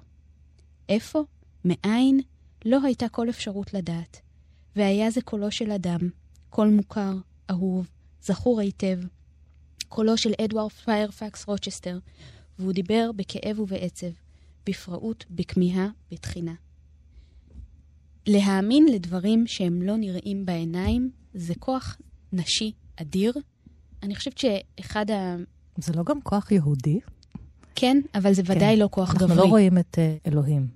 [0.89, 1.23] איפה?
[1.65, 2.19] מאין?
[2.65, 4.21] לא הייתה כל אפשרות לדעת.
[4.75, 5.99] והיה זה קולו של אדם,
[6.49, 7.13] קול מוכר,
[7.49, 7.89] אהוב,
[8.21, 8.99] זכור היטב.
[9.89, 11.99] קולו של אדוארד פיירפקס רוצ'סטר,
[12.60, 14.08] והוא דיבר בכאב ובעצב,
[14.65, 16.53] בפראות, בכמיהה, בתחינה.
[18.27, 21.98] להאמין לדברים שהם לא נראים בעיניים, זה כוח
[22.34, 23.34] נשי אדיר.
[24.04, 25.36] אני חושבת שאחד ה...
[25.78, 27.00] זה לא גם כוח יהודי?
[27.76, 28.80] כן, אבל זה ודאי כן.
[28.80, 29.28] לא כוח גברי.
[29.28, 30.67] אנחנו לא רואים את uh, אלוהים.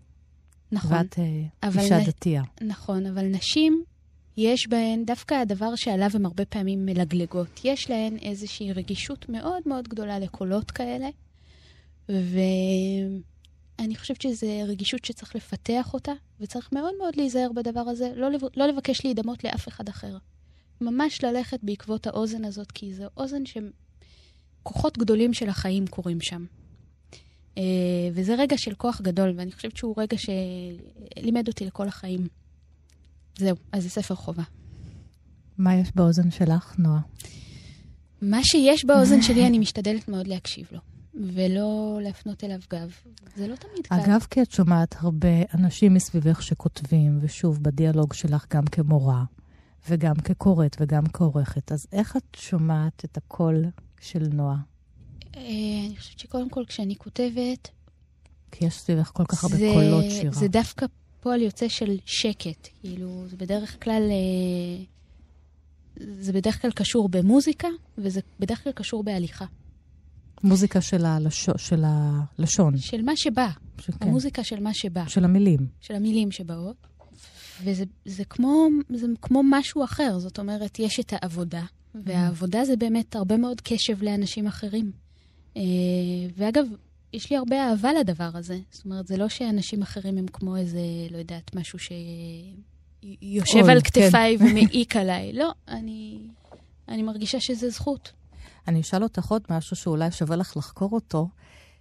[0.72, 0.98] נכון.
[0.98, 1.20] ואת
[1.66, 2.04] uh, אישה נ...
[2.04, 2.44] דתייה.
[2.62, 3.84] נכון, אבל נשים,
[4.38, 9.88] יש בהן, דווקא הדבר שעליו הן הרבה פעמים מלגלגות, יש להן איזושהי רגישות מאוד מאוד
[9.88, 11.08] גדולה לקולות כאלה,
[12.10, 18.42] ואני חושבת שזו רגישות שצריך לפתח אותה, וצריך מאוד מאוד להיזהר בדבר הזה, לא, לב...
[18.58, 20.18] לא לבקש להידמות לאף אחד אחר.
[20.82, 26.46] ממש ללכת בעקבות האוזן הזאת, כי זו אוזן שכוחות גדולים של החיים קורים שם.
[27.56, 27.62] Uh,
[28.14, 32.28] וזה רגע של כוח גדול, ואני חושבת שהוא רגע שלימד אותי לכל החיים.
[33.38, 34.44] זהו, אז זה ספר חובה.
[35.58, 37.02] מה יש באוזן שלך, נועה?
[38.22, 40.80] מה שיש באוזן שלי, אני משתדלת מאוד להקשיב לו,
[41.14, 42.92] ולא להפנות אליו גב.
[43.36, 43.96] זה לא תמיד קל.
[43.96, 49.24] אגב, כי את שומעת הרבה אנשים מסביבך שכותבים, ושוב, בדיאלוג שלך גם כמורה,
[49.90, 51.72] וגם כקוראת וגם כעורכת.
[51.72, 53.66] אז איך את שומעת את הקול
[54.02, 54.58] של נועה?
[55.36, 55.42] אה,
[55.88, 57.70] אני חושבת שקודם כל, כשאני כותבת...
[58.52, 60.32] כי יש סביבך כל כך הרבה קולות שירה.
[60.32, 60.86] זה דווקא
[61.20, 62.68] פועל יוצא של שקט.
[62.82, 64.04] כאילו, זה בדרך כלל...
[64.12, 64.84] אה,
[66.20, 69.46] זה בדרך כלל קשור במוזיקה, וזה בדרך כלל קשור בהליכה.
[70.44, 72.78] מוזיקה של, הלשו, של הלשון.
[72.78, 73.50] של מה שבא.
[73.82, 74.08] של, כן.
[74.08, 75.08] המוזיקה של מה שבא.
[75.08, 75.68] של המילים.
[75.82, 76.88] של המילים שבאות.
[77.64, 81.64] וזה זה כמו, זה כמו משהו אחר, זאת אומרת, יש את העבודה.
[81.96, 84.92] והעבודה זה באמת הרבה מאוד קשב לאנשים אחרים.
[85.56, 85.60] Uh,
[86.38, 86.66] ואגב,
[87.14, 88.60] יש לי הרבה אהבה לדבר הזה.
[88.72, 90.80] זאת אומרת, זה לא שאנשים אחרים הם כמו איזה,
[91.12, 93.90] לא יודעת, משהו שיושב על כן.
[93.90, 94.46] כתפיי כן.
[94.46, 95.34] ומעיק עליי.
[95.34, 96.20] לא, אני,
[96.88, 98.12] אני מרגישה שזה זכות.
[98.68, 101.28] אני אשאל אותך עוד משהו שאולי שווה לך לחקור אותו.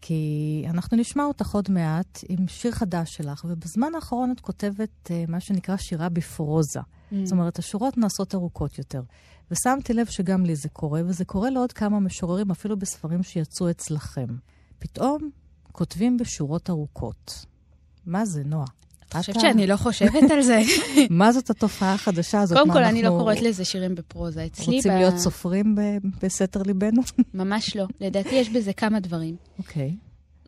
[0.00, 5.30] כי אנחנו נשמע אותך עוד מעט עם שיר חדש שלך, ובזמן האחרון את כותבת uh,
[5.30, 6.80] מה שנקרא שירה בפרוזה.
[6.80, 7.14] Mm.
[7.24, 9.02] זאת אומרת, השורות נעשות ארוכות יותר.
[9.50, 14.26] ושמתי לב שגם לי זה קורה, וזה קורה לעוד כמה משוררים, אפילו בספרים שיצאו אצלכם.
[14.78, 15.30] פתאום
[15.72, 17.46] כותבים בשורות ארוכות.
[18.06, 18.66] מה זה, נועה?
[19.08, 20.60] את חושבת שאני לא חושבת על זה?
[21.10, 22.58] מה זאת התופעה החדשה הזאת?
[22.58, 24.46] קודם כל, אני לא קוראת לזה שירים בפרוזה.
[24.46, 25.76] אצלי רוצים להיות סופרים
[26.22, 27.02] בסתר ליבנו?
[27.34, 27.84] ממש לא.
[28.00, 29.36] לדעתי יש בזה כמה דברים.
[29.58, 29.94] אוקיי.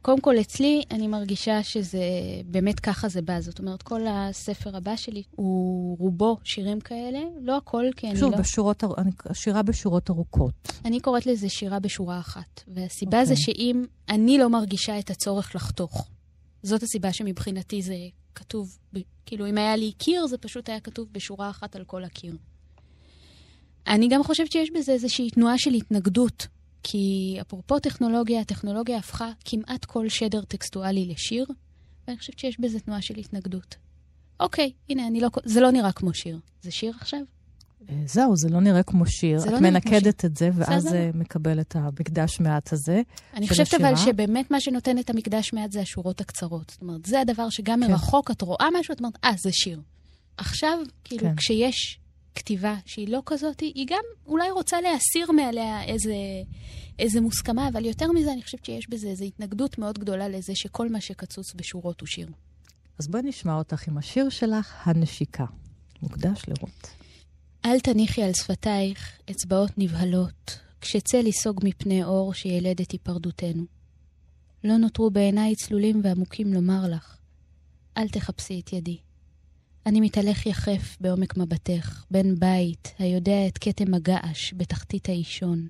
[0.03, 2.05] קודם כל, אצלי אני מרגישה שזה
[2.46, 3.40] באמת ככה זה בא.
[3.40, 8.31] זאת אומרת, כל הספר הבא שלי הוא רובו שירים כאלה, לא הכל, כי אני שוב,
[8.31, 8.37] לא...
[8.37, 8.85] שוב, בשורות,
[9.33, 10.73] שירה בשורות ארוכות.
[10.85, 12.62] אני קוראת לזה שירה בשורה אחת.
[12.68, 13.25] והסיבה okay.
[13.25, 13.44] זה אוקיי.
[13.44, 16.09] שאם אני לא מרגישה את הצורך לחתוך,
[16.62, 17.94] זאת הסיבה שמבחינתי זה
[18.35, 18.79] כתוב,
[19.27, 22.37] כאילו אם היה לי קיר, זה פשוט היה כתוב בשורה אחת על כל הקיר.
[23.87, 26.47] אני גם חושבת שיש בזה איזושהי תנועה של התנגדות,
[26.83, 31.47] כי אפרופו טכנולוגיה, הטכנולוגיה הפכה כמעט כל שדר טקסטואלי לשיר,
[32.07, 33.77] ואני חושבת שיש בזה תנועה של התנגדות.
[34.40, 36.38] אוקיי, הנה, לא, זה לא נראה כמו שיר.
[36.62, 37.21] זה שיר עכשיו?
[37.88, 39.38] אה, זהו, זה לא נראה כמו שיר.
[39.38, 43.03] את לא מנקדת את זה, ואז זה מקבל את המקדש מעט הזה
[43.35, 46.71] אני חושבת אבל שבאמת מה שנותן את המקדש מעט זה השורות הקצרות.
[46.71, 47.90] זאת אומרת, זה הדבר שגם כן.
[47.90, 49.81] מרחוק את רואה משהו, את אומרת, אה, זה שיר.
[50.37, 51.37] עכשיו, כאילו, כן.
[51.37, 52.01] כשיש
[52.35, 56.14] כתיבה שהיא לא כזאת, היא גם אולי רוצה להסיר מעליה איזה,
[56.99, 60.88] איזה מוסכמה, אבל יותר מזה, אני חושבת שיש בזה איזו התנגדות מאוד גדולה לזה שכל
[60.88, 62.29] מה שקצוץ בשורות הוא שיר.
[62.99, 65.45] אז בואי נשמע אותך עם השיר שלך, הנשיקה.
[66.03, 66.99] מוקדש לרות.
[67.64, 73.64] אל תניחי על שפתייך אצבעות נבהלות, כשצל ייסוג מפני אור שילד את היפרדותנו.
[74.64, 77.16] לא נותרו בעיניי צלולים ועמוקים לומר לך,
[77.96, 78.99] אל תחפשי את ידי.
[79.87, 85.68] אני מתהלך יחף בעומק מבטך, בן בית, היודע את כתם הגעש בתחתית האישון.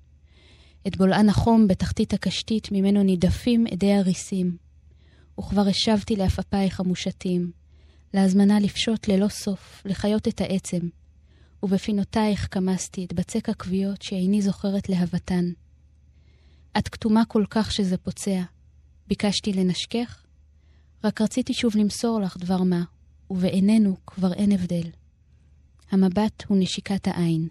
[0.87, 4.57] את בולען החום בתחתית הקשתית ממנו נידפים אדי הריסים.
[5.41, 7.51] וכבר השבתי לעפפייך המושתים,
[8.15, 10.89] להזמנה לפשוט ללא סוף, לחיות את העצם,
[11.63, 15.45] ובפינותייך כמסתי את בצק הכוויות שאיני זוכרת להבתן.
[16.79, 18.43] את כתומה כל כך שזה פוצע.
[19.09, 20.23] ביקשתי לנשקך?
[21.05, 22.85] רק רציתי שוב למסור לך דבר מה,
[23.31, 24.91] ובעינינו כבר אין הבדל.
[25.91, 27.49] המבט הוא נשיקת העין.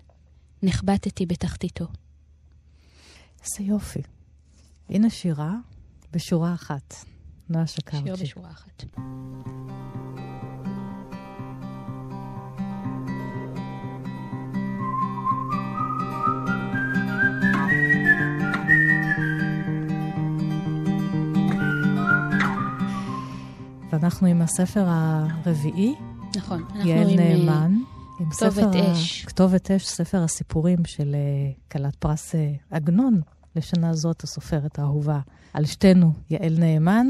[0.63, 1.86] נחבטתי בתחתיתו.
[3.43, 4.02] איזה יופי.
[4.89, 5.54] הנה שירה
[6.12, 6.93] בשורה אחת.
[7.50, 8.04] נועה שקרצ'י.
[8.06, 8.84] שיר בשורה אחת.
[24.10, 25.95] ואנחנו עם הספר הרביעי,
[26.36, 27.10] נכון, אנחנו יעל.
[27.10, 27.76] אה, נאמן.
[28.19, 29.26] עם כתובת ספר אש.
[29.26, 33.22] כתובת אש, ספר הסיפורים של אה, כלת פרס אה, עגנון
[33.56, 35.19] לשנה זאת, הסופרת האהובה
[35.54, 37.08] על שתינו, יעל נאמן,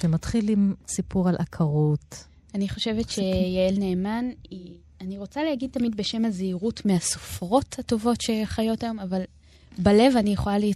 [0.00, 2.24] שמתחיל עם סיפור על עקרות.
[2.54, 4.74] אני חושבת שיעל נאמן היא...
[5.00, 9.22] אני רוצה להגיד תמיד בשם הזהירות מהסופרות הטובות שחיות היום, אבל
[9.78, 10.66] בלב אני יכולה לה,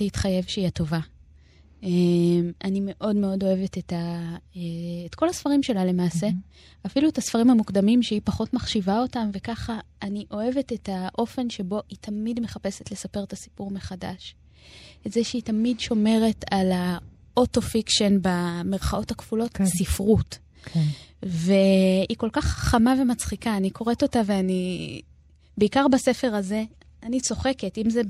[0.00, 1.00] להתחייב שהיא הטובה.
[1.84, 1.88] אה,
[2.64, 4.60] אני מאוד מאוד אוהבת את, ה, אה,
[5.06, 6.28] את כל הספרים שלה למעשה,
[6.86, 11.98] אפילו את הספרים המוקדמים שהיא פחות מחשיבה אותם, וככה אני אוהבת את האופן שבו היא
[12.00, 14.34] תמיד מחפשת לספר את הסיפור מחדש.
[15.06, 19.66] את זה שהיא תמיד שומרת על ה auto-fiction במרכאות הכפולות, כן.
[19.66, 20.38] ספרות.
[20.64, 20.84] כן.
[21.22, 25.00] והיא כל כך חכמה ומצחיקה, אני קוראת אותה ואני,
[25.58, 26.64] בעיקר בספר הזה,
[27.02, 28.00] אני צוחקת, אם זה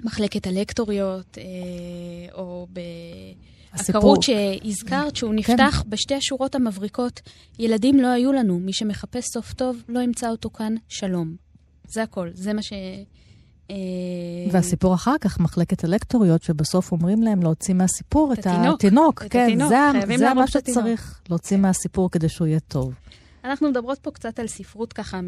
[0.00, 1.44] במחלקת הלקטוריות, אה,
[2.34, 2.66] או
[3.72, 7.20] הסיפור- בעקרות שהזכרת, שהוא נפתח בשתי השורות המבריקות,
[7.58, 11.36] ילדים לא היו לנו, מי שמחפש סוף טוב לא ימצא אותו כאן, שלום.
[11.88, 12.72] זה הכל, זה מה ש...
[13.70, 13.76] אה,
[14.52, 18.74] והסיפור אחר כך, מחלקת הלקטוריות, שבסוף אומרים להם להוציא מהסיפור את את התינוק.
[18.84, 19.22] התינוק.
[19.22, 19.68] את כן, התינוק,
[20.08, 20.46] זה, זה מה.
[20.46, 22.94] שצריך, להוציא מהסיפור כדי שהוא יהיה טוב.
[23.44, 25.20] אנחנו מדברות פה קצת על ספרות ככה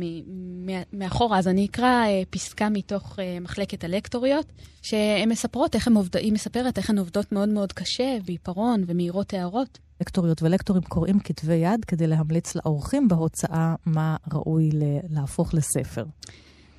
[0.93, 4.53] מאחורה, אז אני אקרא אה, פסקה מתוך אה, מחלקת הלקטוריות,
[4.83, 9.35] שהן מספרות איך הן עובדות, היא מספרת איך הן עובדות מאוד מאוד קשה, בעיפרון ומהירות
[9.35, 9.79] הערות.
[10.01, 14.71] לקטוריות ולקטורים קוראים כתבי יד כדי להמליץ לאורחים בהוצאה מה ראוי
[15.11, 16.05] להפוך לספר.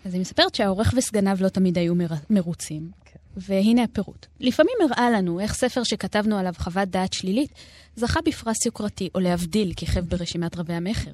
[0.06, 2.08] אז היא מספרת שהעורך וסגניו לא תמיד היו מר...
[2.30, 2.91] מרוצים.
[3.38, 4.26] והנה הפירוט.
[4.39, 7.52] לפעמים הראה לנו איך ספר שכתבנו עליו חוות דעת שלילית,
[7.95, 11.12] זכה בפרס יוקרתי, או להבדיל, כיכב ברשימת רבי המכר.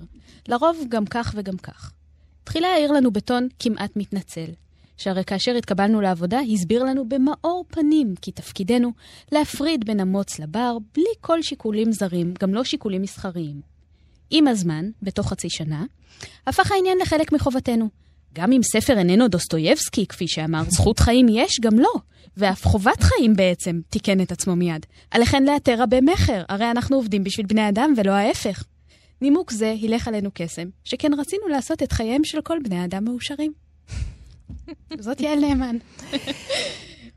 [0.47, 1.91] לרוב גם כך וגם כך.
[2.43, 4.49] תחילה העיר לנו בטון כמעט מתנצל,
[4.97, 8.91] שהרי כאשר התקבלנו לעבודה, הסביר לנו במאור פנים כי תפקידנו
[9.31, 13.61] להפריד בין המוץ לבר, בלי כל שיקולים זרים, גם לא שיקולים מסחריים.
[14.29, 15.85] עם הזמן, בתוך חצי שנה,
[16.47, 17.89] הפך העניין לחלק מחובתנו.
[18.33, 21.93] גם אם ספר איננו דוסטויבסקי, כפי שאמר, זכות חיים יש, גם לא.
[22.37, 24.85] ואף חובת חיים בעצם, תיקן את עצמו מיד.
[25.11, 28.63] עליכן לאתר רבי מכר, הרי אנחנו עובדים בשביל בני אדם ולא ההפך.
[29.21, 33.53] נימוק זה הילך עלינו קסם, שכן רצינו לעשות את חייהם של כל בני אדם מאושרים.
[34.99, 35.77] זאת יעל נאמן.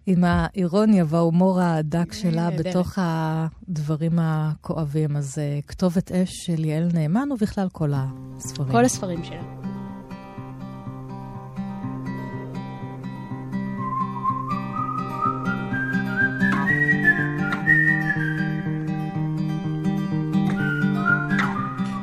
[0.06, 2.50] עם האירוניה וההומור הדק שלה.
[2.50, 5.16] בתוך הדברים הכואבים.
[5.16, 8.72] אז אה, כתובת אש של יעל נאמן, ובכלל כל הספרים.
[8.72, 9.75] כל הספרים שלה.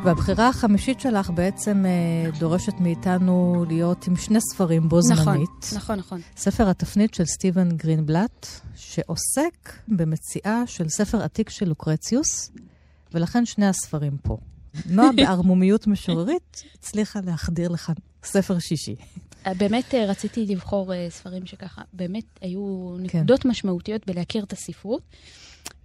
[0.04, 5.74] והבחירה החמישית שלך בעצם אה, דורשת מאיתנו להיות עם שני ספרים בו נכון, זמנית.
[5.76, 6.22] נכון, נכון.
[6.36, 12.52] ספר התפנית של סטיבן גרינבלט, שעוסק במציאה של ספר עתיק של לוקרציוס,
[13.14, 14.38] ולכן שני הספרים פה.
[14.90, 17.92] נועה בערמומיות משוררית הצליחה להחדיר לך
[18.24, 18.96] ספר שישי.
[19.58, 23.04] באמת אה, רציתי לבחור אה, ספרים שככה, באמת היו כן.
[23.04, 25.02] נקודות משמעותיות בלהכיר את הספרות.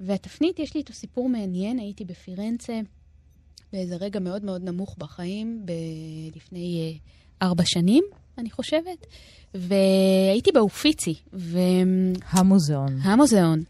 [0.00, 2.80] והתפנית, יש לי איתו סיפור מעניין, הייתי בפירנצה
[3.72, 6.98] באיזה רגע מאוד מאוד נמוך בחיים, ב- לפני
[7.42, 8.04] אה, ארבע שנים,
[8.38, 9.06] אני חושבת,
[9.54, 11.14] והייתי באופיצי,
[12.30, 12.98] המוזיאון.
[13.04, 13.62] והמוזיאון,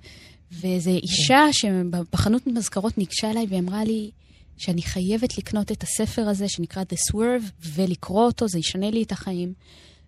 [0.53, 4.11] ואיזו אישה שבחנות מזכרות ניגשה אליי ואמרה לי,
[4.57, 9.13] שאני חייבת לקנות את הספר הזה שנקרא The Swerve ולקרוא אותו, זה ישנה לי את
[9.13, 9.53] החיים.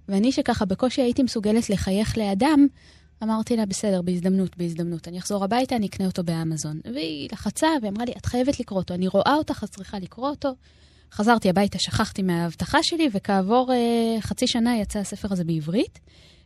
[0.08, 2.66] ואני שככה בקושי הייתי מסוגלת לחייך לאדם,
[3.22, 5.08] אמרתי לה, בסדר, בהזדמנות, בהזדמנות.
[5.08, 6.80] אני אחזור הביתה, אני אקנה אותו באמזון.
[6.94, 10.54] והיא לחצה ואמרה לי, את חייבת לקרוא אותו, אני רואה אותך, את צריכה לקרוא אותו.
[11.12, 15.98] חזרתי הביתה, שכחתי מההבטחה שלי, וכעבור אה, חצי שנה יצא הספר הזה בעברית,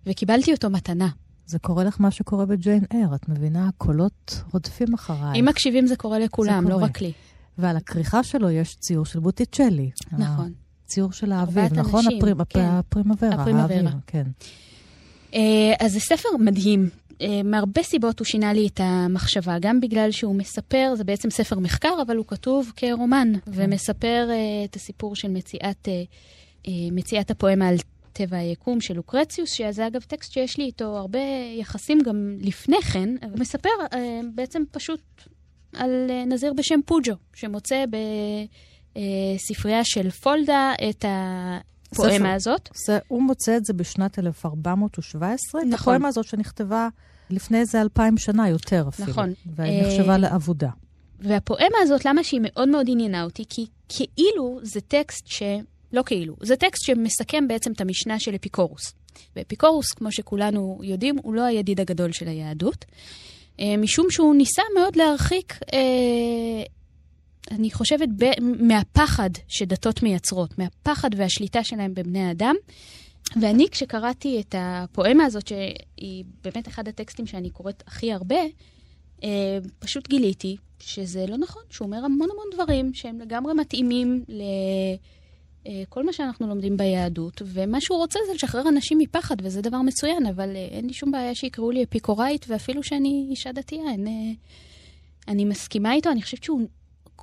[0.07, 1.09] וקיבלתי אותו מתנה.
[1.47, 3.69] זה קורה לך מה שקורה בג'יין אייר, את מבינה?
[3.69, 5.41] הקולות רודפים אחריי.
[5.41, 6.87] אם מקשיבים זה קורה לכולם, זה לא קורה.
[6.87, 7.13] רק לי.
[7.59, 9.91] ועל הכריכה שלו יש ציור של בוטיצ'לי.
[10.13, 10.53] נכון.
[10.87, 12.01] ציור של האביב, נכון?
[12.05, 12.61] אנשים, הפרימ, כן.
[12.61, 13.75] הפרימוורה, הפרימוורה.
[13.75, 14.27] האביב, כן.
[15.35, 16.89] אה, אז זה ספר מדהים.
[17.21, 21.59] אה, מהרבה סיבות הוא שינה לי את המחשבה, גם בגלל שהוא מספר, זה בעצם ספר
[21.59, 25.89] מחקר, אבל הוא כתוב כרומן, ומספר אה, את הסיפור של מציאת,
[26.69, 27.77] מציאת הפואמה על
[28.13, 31.19] טבע היקום של לוקרציוס, שזה אגב טקסט שיש לי איתו הרבה
[31.59, 33.09] יחסים גם לפני כן.
[33.23, 33.69] הוא מספר
[34.35, 35.01] בעצם פשוט
[35.73, 37.85] על נזיר בשם פוג'ו, שמוצא
[38.93, 41.74] בספרייה של פולדה את ספר.
[41.95, 42.69] הפואמה הזאת.
[42.87, 45.95] זה, הוא מוצא את זה בשנת 1417, את נכון.
[45.95, 46.89] הפואמה הזאת שנכתבה
[47.31, 49.09] לפני איזה אלפיים שנה, יותר אפילו.
[49.09, 49.33] נכון.
[49.57, 50.71] ונחשבה אה, לעבודה.
[51.21, 53.45] והפואמה הזאת, למה שהיא מאוד מאוד עניינה אותי?
[53.49, 55.43] כי כאילו זה טקסט ש...
[55.93, 58.95] לא כאילו, זה טקסט שמסכם בעצם את המשנה של אפיקורוס.
[59.37, 62.85] ואפיקורוס, כמו שכולנו יודעים, הוא לא הידיד הגדול של היהדות,
[63.61, 66.63] אה, משום שהוא ניסה מאוד להרחיק, אה,
[67.51, 68.25] אני חושבת, ב...
[68.41, 72.55] מהפחד שדתות מייצרות, מהפחד והשליטה שלהם בבני אדם.
[73.41, 78.37] ואני, כשקראתי את הפואמה הזאת, שהיא באמת אחד הטקסטים שאני קוראת הכי הרבה,
[79.25, 84.25] אה, פשוט גיליתי שזה לא נכון, שהוא אומר המון המון דברים שהם לגמרי מתאימים
[85.67, 90.27] לכל מה שאנחנו לומדים ביהדות, ומה שהוא רוצה זה לשחרר אנשים מפחד, וזה דבר מצוין,
[90.27, 94.13] אבל אה, אין לי שום בעיה שיקראו לי אפיקוראית, ואפילו שאני אישה דתייה, אין, אה,
[95.29, 96.61] אני מסכימה איתו, אני חושבת שהוא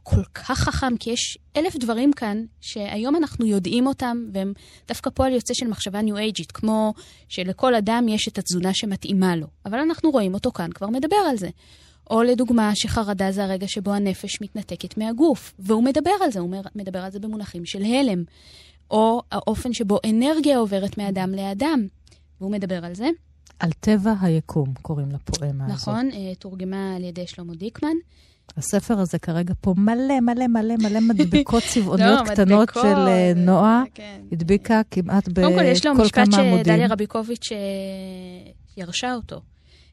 [0.04, 4.54] כל כך חכם, כי יש אלף דברים כאן שהיום אנחנו יודעים אותם, והם
[4.88, 6.94] דווקא פועל יוצא של מחשבה ניו אייג'ית, כמו
[7.30, 9.48] שלכל אדם יש את התזונה שמתאימה לו.
[9.66, 11.50] אבל אנחנו רואים אותו כאן כבר מדבר על זה.
[12.10, 17.00] או לדוגמה, שחרדה זה הרגע שבו הנפש מתנתקת מהגוף, והוא מדבר על זה, הוא מדבר
[17.00, 18.24] על זה במונחים של הלם.
[18.92, 21.88] או האופן שבו אנרגיה עוברת מאדם לאדם,
[22.40, 23.10] והוא מדבר על זה.
[23.60, 25.76] על טבע היקום קוראים לפואמה הזאת.
[25.76, 27.96] נכון, אה, תורגמה על ידי שלמה דיקמן.
[28.58, 33.84] הספר הזה כרגע פה מלא, מלא, מלא, מלא מדבקות צבעוניות לא, קטנות של אה, נועה.
[33.94, 34.22] כן.
[34.32, 36.64] הדביקה כמעט בכל קודם כל, יש לו כמה משפט עמודים.
[36.64, 37.58] שדליה רביקוביץ' אה,
[38.78, 39.42] ירשה אותו.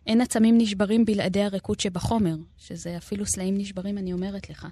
[0.06, 4.66] אין עצמים נשברים בלעדי הריקות שבחומר, שזה אפילו סלעים נשברים, אני אומרת לך.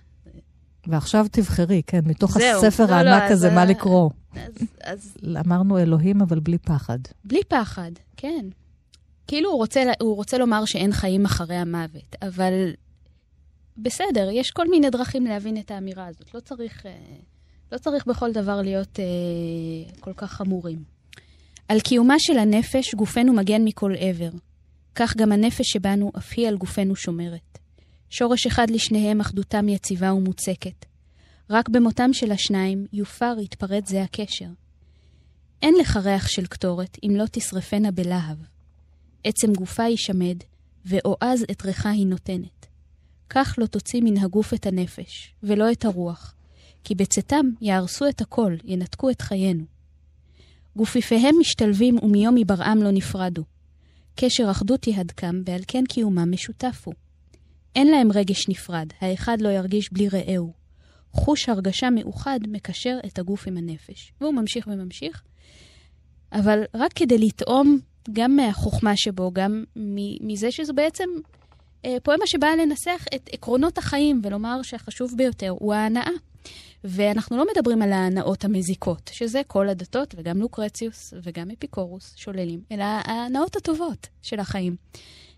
[0.89, 2.65] ועכשיו תבחרי, כן, מתוך זהו.
[2.67, 4.11] הספר לא, לא, הענק אז הזה, ה- מה לקרוא.
[4.37, 4.53] אז,
[4.85, 5.15] אז
[5.47, 6.99] אמרנו אלוהים, אבל בלי פחד.
[7.25, 8.47] בלי פחד, כן.
[9.27, 12.53] כאילו הוא רוצה, הוא רוצה לומר שאין חיים אחרי המוות, אבל
[13.79, 16.35] בסדר, יש כל מיני דרכים להבין את האמירה הזאת.
[16.35, 17.17] לא צריך, אה,
[17.73, 19.05] לא צריך בכל דבר להיות אה,
[20.01, 20.85] כל כך חמורים.
[21.69, 24.31] על קיומה של הנפש, גופנו מגן מכל עבר.
[24.95, 27.59] כך גם הנפש שבנו, אף היא על גופנו שומרת.
[28.11, 30.87] שורש אחד לשניהם, אחדותם יציבה ומוצקת.
[31.51, 34.49] רק במותם של השניים, יופר, יתפרט זה הקשר.
[35.63, 38.39] אין לך ריח של קטורת, אם לא תשרפנה בלהב.
[39.25, 40.37] עצם גופה יישמד,
[40.85, 42.67] ואועז את ריחה היא נותנת.
[43.31, 46.35] כך לא תוציא מן הגוף את הנפש, ולא את הרוח,
[46.85, 49.65] כי בצאתם יהרסו את הכל, ינתקו את חיינו.
[50.77, 53.45] גופיפיהם משתלבים ומיום היברעם לא נפרדו.
[54.17, 56.95] קשר אחדות יהדקם, ועל כן קיומם משותף הוא.
[57.75, 60.53] אין להם רגש נפרד, האחד לא ירגיש בלי רעהו.
[61.13, 64.13] חוש הרגשה מאוחד מקשר את הגוף עם הנפש.
[64.21, 65.23] והוא ממשיך וממשיך,
[66.33, 67.79] אבל רק כדי לטעום
[68.13, 69.65] גם מהחוכמה שבו, גם
[70.21, 71.05] מזה שזו בעצם
[72.03, 76.11] פואמה שבאה לנסח את עקרונות החיים ולומר שהחשוב ביותר הוא ההנאה.
[76.85, 82.85] ואנחנו לא מדברים על ההנאות המזיקות, שזה כל הדתות, וגם לוקרציוס וגם אפיקורוס שוללים, אלא
[82.85, 84.77] ההנאות הטובות של החיים.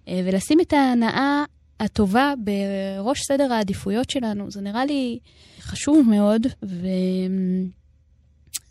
[0.09, 1.45] אה, ולשים את ההנאה
[1.81, 5.19] הטובה בראש סדר העדיפויות שלנו, זה נראה לי
[5.61, 6.47] חשוב מאוד,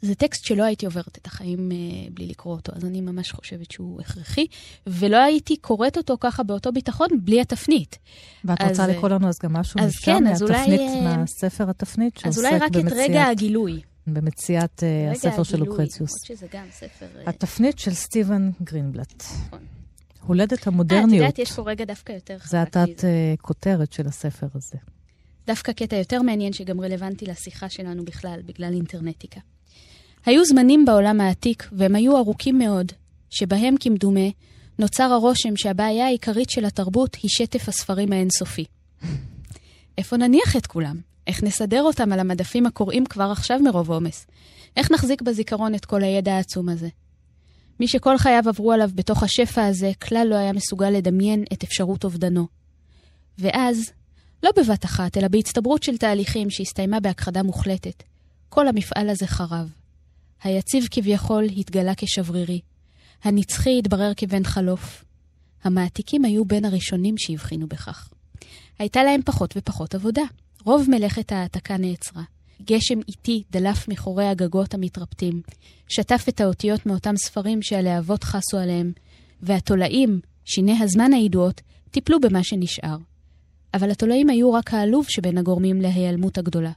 [0.04, 1.78] וזה טקסט שלא הייתי עוברת את החיים אה,
[2.12, 4.48] בלי לקרוא אותו, אז אני ממש חושבת שהוא הכרחי,
[4.88, 7.98] ולא הייתי קוראת אותו ככה באותו ביטחון בלי התפנית.
[8.46, 10.82] ואת אז, רוצה אה, לקרוא לנו אז גם משהו אז משם, כן, אז אולי, מהתפנית,
[10.82, 13.82] אה, מהספר התפנית, אז שעוסק אולי רק את רגע במציאת, הגילוי.
[14.08, 16.12] במציאת אה, רגע הספר של הגילוי, לוקרציוס.
[16.12, 17.06] למרות שזה גם ספר...
[17.26, 19.24] התפנית של סטיבן גרינבלט.
[19.48, 19.60] נכון.
[20.22, 21.14] הולדת אה, את המודרניות.
[21.14, 22.84] יודעת, יש פה רגע דווקא יותר זה חזק מזה.
[22.84, 24.78] התת-כותרת של הספר הזה.
[25.48, 29.40] דווקא קטע יותר מעניין שגם רלוונטי לשיחה שלנו בכלל, בגלל אינטרנטיקה.
[30.28, 32.92] היו זמנים בעולם העתיק, והם היו ארוכים מאוד,
[33.30, 34.30] שבהם כמדומה
[34.80, 38.66] נוצר הרושם שהבעיה העיקרית של התרבות היא שטף הספרים האינסופי.
[39.98, 40.96] איפה נניח את כולם?
[41.28, 44.28] איך נסדר אותם על המדפים הקוראים כבר עכשיו מרוב עומס?
[44.78, 46.88] איך נחזיק בזיכרון את כל הידע העצום הזה?
[47.80, 52.04] מי שכל חייו עברו עליו בתוך השפע הזה, כלל לא היה מסוגל לדמיין את אפשרות
[52.04, 52.48] אובדנו.
[53.38, 53.92] ואז,
[54.44, 58.04] לא בבת אחת, אלא בהצטברות של תהליכים שהסתיימה בהכחדה מוחלטת,
[58.50, 59.87] כל המפעל הזה חרב.
[60.44, 62.62] היציב כביכול התגלה כשברירי.
[63.24, 65.06] הנצחי התברר כבן חלוף.
[65.64, 68.10] המעתיקים היו בין הראשונים שהבחינו בכך.
[68.80, 70.22] הייתה להם פחות ופחות עבודה.
[70.66, 72.24] רוב מלאכת העתקה נעצרה.
[72.62, 75.42] גשם איטי דלף מחורי הגגות המתרפטים,
[75.88, 78.92] שטף את האותיות מאותם ספרים שהלהבות חסו עליהם,
[79.42, 81.62] והתולעים, שיני הזמן הידועות,
[81.92, 82.98] טיפלו במה שנשאר.
[83.74, 86.72] אבל התולעים היו רק העלוב שבין הגורמים להיעלמות הגדולה.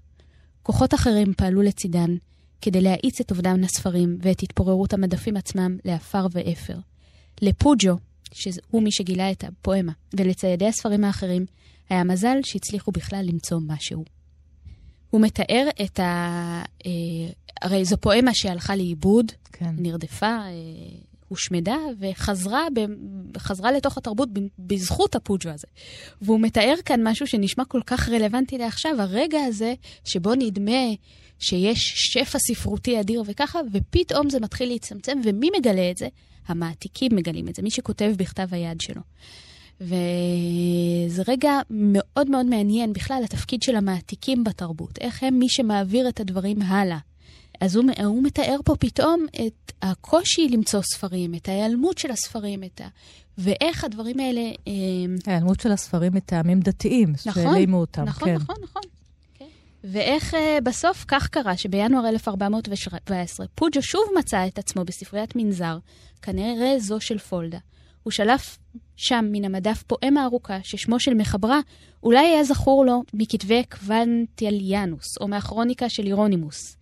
[0.62, 2.16] כוחות אחרים פעלו לצידן,
[2.60, 6.76] כדי להאיץ את אובדן הספרים ואת התפוררות המדפים עצמם לעפר ואפר.
[7.42, 7.96] לפוג'ו,
[8.32, 11.46] שהוא מי שגילה את הפואמה, ולציידי הספרים האחרים,
[11.90, 14.04] היה מזל שהצליחו בכלל למצוא משהו.
[15.10, 16.62] הוא מתאר את ה...
[16.86, 16.90] אה,
[17.62, 19.74] הרי זו פואמה שהלכה לאיבוד, כן.
[19.78, 20.50] נרדפה, אה,
[21.30, 22.80] הושמדה וחזרה ב...
[23.38, 24.28] חזרה לתוך התרבות
[24.58, 25.66] בזכות הפוג'ו הזה.
[26.22, 29.74] והוא מתאר כאן משהו שנשמע כל כך רלוונטי לעכשיו, הרגע הזה
[30.04, 30.86] שבו נדמה
[31.38, 36.08] שיש שפע ספרותי אדיר וככה, ופתאום זה מתחיל להצטמצם, ומי מגלה את זה?
[36.48, 39.02] המעתיקים מגלים את זה, מי שכותב בכתב היד שלו.
[39.80, 46.20] וזה רגע מאוד מאוד מעניין בכלל, התפקיד של המעתיקים בתרבות, איך הם מי שמעביר את
[46.20, 46.98] הדברים הלאה.
[47.60, 52.80] אז הוא, הוא מתאר פה פתאום את הקושי למצוא ספרים, את ההיעלמות של הספרים, את
[52.80, 52.88] ה...
[53.38, 54.40] ואיך הדברים האלה...
[54.40, 54.72] אה,
[55.26, 58.34] ההיעלמות של הספרים מטעמים דתיים, נכון, שהעלימו אותם, נכון, כן.
[58.34, 58.82] נכון, נכון.
[59.34, 59.44] כן.
[59.84, 65.78] ואיך uh, בסוף כך קרה שבינואר 1417 פוג'ו שוב מצא את עצמו בספריית מנזר,
[66.22, 67.58] כנראה זו של פולדה.
[68.02, 68.58] הוא שלף
[68.96, 71.60] שם מן המדף פואמה ארוכה ששמו של מחברה
[72.02, 76.76] אולי היה זכור לו מכתבי קוונטיאליאנוס או מהכרוניקה של אירונימוס.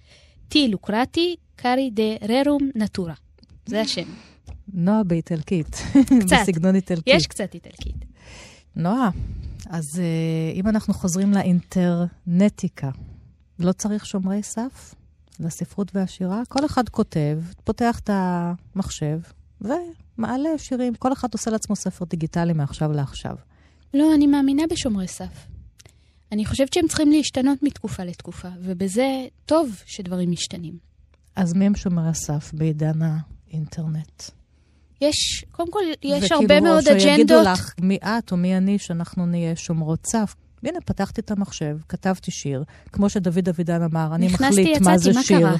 [0.48, 3.14] טי לוקרטי קארי דה ררום נטורה.
[3.66, 4.08] זה השם.
[4.72, 5.82] נועה באיטלקית.
[6.20, 6.36] קצת.
[6.42, 7.10] בסגנון איטלקי.
[7.10, 8.04] יש קצת איטלקית.
[8.76, 9.10] נועה,
[9.66, 12.90] אז uh, אם אנחנו חוזרים לאינטרנטיקה,
[13.58, 14.94] לא צריך שומרי סף
[15.40, 16.42] לספרות והשירה?
[16.48, 19.18] כל אחד כותב, פותח את המחשב
[19.60, 20.94] ומעלה שירים.
[20.94, 23.36] כל אחד עושה לעצמו ספר דיגיטלי מעכשיו לעכשיו.
[23.94, 25.46] לא, אני מאמינה בשומרי סף.
[26.32, 30.78] אני חושבת שהם צריכים להשתנות מתקופה לתקופה, ובזה טוב שדברים משתנים.
[31.36, 34.22] אז מי הם שומרי הסף בעידן האינטרנט?
[35.00, 36.96] יש, קודם כל, יש הרבה מאוד אג'נדות.
[36.96, 40.34] וכאילו, שיגידו לך מי את או מי אני, שאנחנו נהיה שומרות סף.
[40.62, 45.12] הנה, פתחתי את המחשב, כתבתי שיר, כמו שדוד אבידן אמר, אני מחליט יצאתי, מה זה
[45.12, 45.40] מה שיר.
[45.40, 45.56] קרה?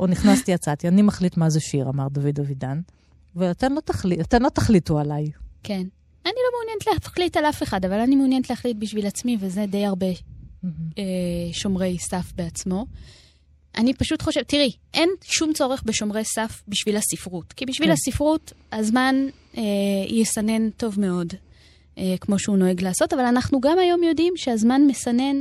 [0.00, 2.80] או נכנסתי, יצאתי, אני מחליט מה זה שיר, אמר דוד אבידן.
[3.36, 5.24] ואתם לא, תחליט, לא תחליטו עליי.
[5.62, 5.82] כן.
[6.26, 9.86] אני לא מעוניינת להחליט על אף אחד, אבל אני מעוניינת להחליט בשביל עצמי, וזה די
[9.86, 10.68] הרבה mm-hmm.
[10.98, 11.04] אה,
[11.52, 12.86] שומרי סף בעצמו.
[13.76, 17.52] אני פשוט חושבת, תראי, אין שום צורך בשומרי סף בשביל הספרות.
[17.52, 17.92] כי בשביל כן.
[17.92, 19.16] הספרות, הזמן
[19.56, 19.62] אה,
[20.08, 21.32] יסנן טוב מאוד,
[21.98, 25.36] אה, כמו שהוא נוהג לעשות, אבל אנחנו גם היום יודעים שהזמן מסנן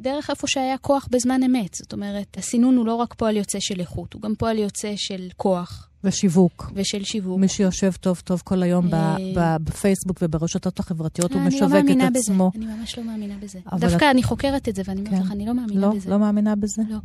[0.00, 1.74] דרך איפה שהיה כוח בזמן אמת.
[1.74, 5.28] זאת אומרת, הסינון הוא לא רק פועל יוצא של איכות, הוא גם פועל יוצא של
[5.36, 5.88] כוח.
[6.04, 6.72] ושיווק.
[6.74, 7.40] ושל שיווק.
[7.40, 9.16] מי שיושב טוב טוב כל היום אה,
[9.64, 12.50] בפייסבוק וברשתות החברתיות, הוא משווק את עצמו.
[12.54, 13.58] אני ממש לא מאמינה בזה.
[13.78, 15.26] דווקא אני חוקרת את זה, ואני אומרת כן.
[15.26, 16.10] לך, אני לא מאמינה לא, בזה.
[16.10, 16.82] לא מאמינה בזה?
[16.88, 16.96] לא.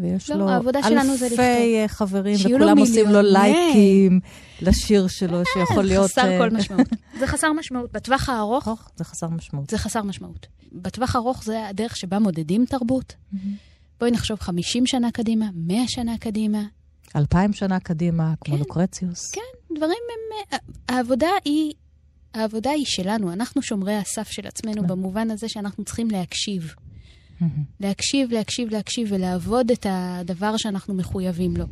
[0.00, 0.48] ויש לו
[1.22, 4.20] אלפי חברים, וכולם עושים לו לייקים
[4.62, 6.10] לשיר שלו, שיכול להיות...
[6.10, 6.86] חסר כל משמעות.
[7.20, 7.92] זה חסר משמעות.
[7.92, 8.90] בטווח הארוך...
[8.96, 9.70] זה חסר משמעות.
[9.70, 10.46] זה חסר משמעות.
[10.72, 13.14] בטווח הארוך זה הדרך שבה מודדים תרבות.
[14.00, 16.62] בואי נחשוב 50 שנה קדימה, 100 שנה קדימה.
[17.16, 19.30] אלפיים שנה קדימה, כמו כן, לוקרציוס.
[19.30, 20.58] כן, דברים הם...
[20.88, 21.72] העבודה היא...
[22.34, 24.86] העבודה היא שלנו, אנחנו שומרי הסף של עצמנו, כן.
[24.86, 26.74] במובן הזה שאנחנו צריכים להקשיב.
[27.80, 31.64] להקשיב, להקשיב, להקשיב ולעבוד את הדבר שאנחנו מחויבים לו.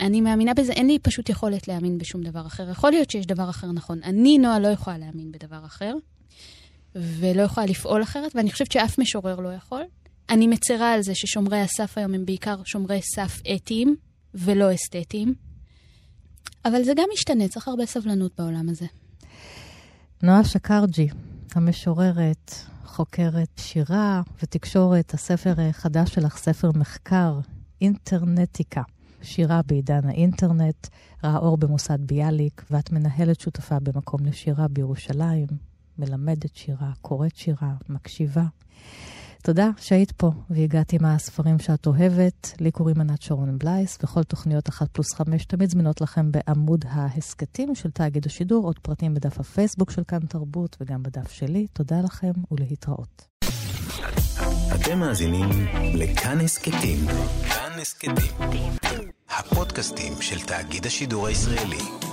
[0.00, 2.70] אני מאמינה בזה, אין לי פשוט יכולת להאמין בשום דבר אחר.
[2.70, 4.00] יכול להיות שיש דבר אחר נכון.
[4.04, 5.94] אני, נועה, לא יכולה להאמין בדבר אחר,
[6.94, 9.82] ולא יכולה לפעול אחרת, ואני חושבת שאף משורר לא יכול.
[10.30, 13.96] אני מצרה על זה ששומרי הסף היום הם בעיקר שומרי סף אתיים,
[14.34, 15.34] ולא אסתטיים.
[16.64, 18.86] אבל זה גם משתנה, צריך הרבה סבלנות בעולם הזה.
[20.22, 21.08] נועה שקרג'י,
[21.54, 22.54] המשוררת,
[22.90, 27.38] חוקרת שירה ותקשורת, הספר החדש שלך, ספר מחקר,
[27.80, 28.82] אינטרנטיקה.
[29.22, 30.86] שירה בעידן האינטרנט,
[31.24, 35.46] ראה אור במוסד ביאליק, ואת מנהלת שותפה במקום לשירה בירושלים,
[35.98, 38.44] מלמדת שירה, קוראת שירה, מקשיבה.
[39.42, 42.54] תודה שהיית פה והגעת עם הספרים שאת אוהבת.
[42.60, 47.74] לי קוראים ענת שרון בלייס, וכל תוכניות 1 פלוס 5 תמיד זמינות לכם בעמוד ההסכתים
[47.74, 51.66] של תאגיד השידור, עוד פרטים בדף הפייסבוק של כאן תרבות וגם בדף שלי.
[51.72, 53.28] תודה לכם ולהתראות.
[54.74, 55.48] אתם מאזינים
[55.94, 56.98] לכאן הסכתים.
[57.48, 58.72] כאן הסכתים.
[59.38, 62.09] הפודקאסטים של תאגיד השידור הישראלי.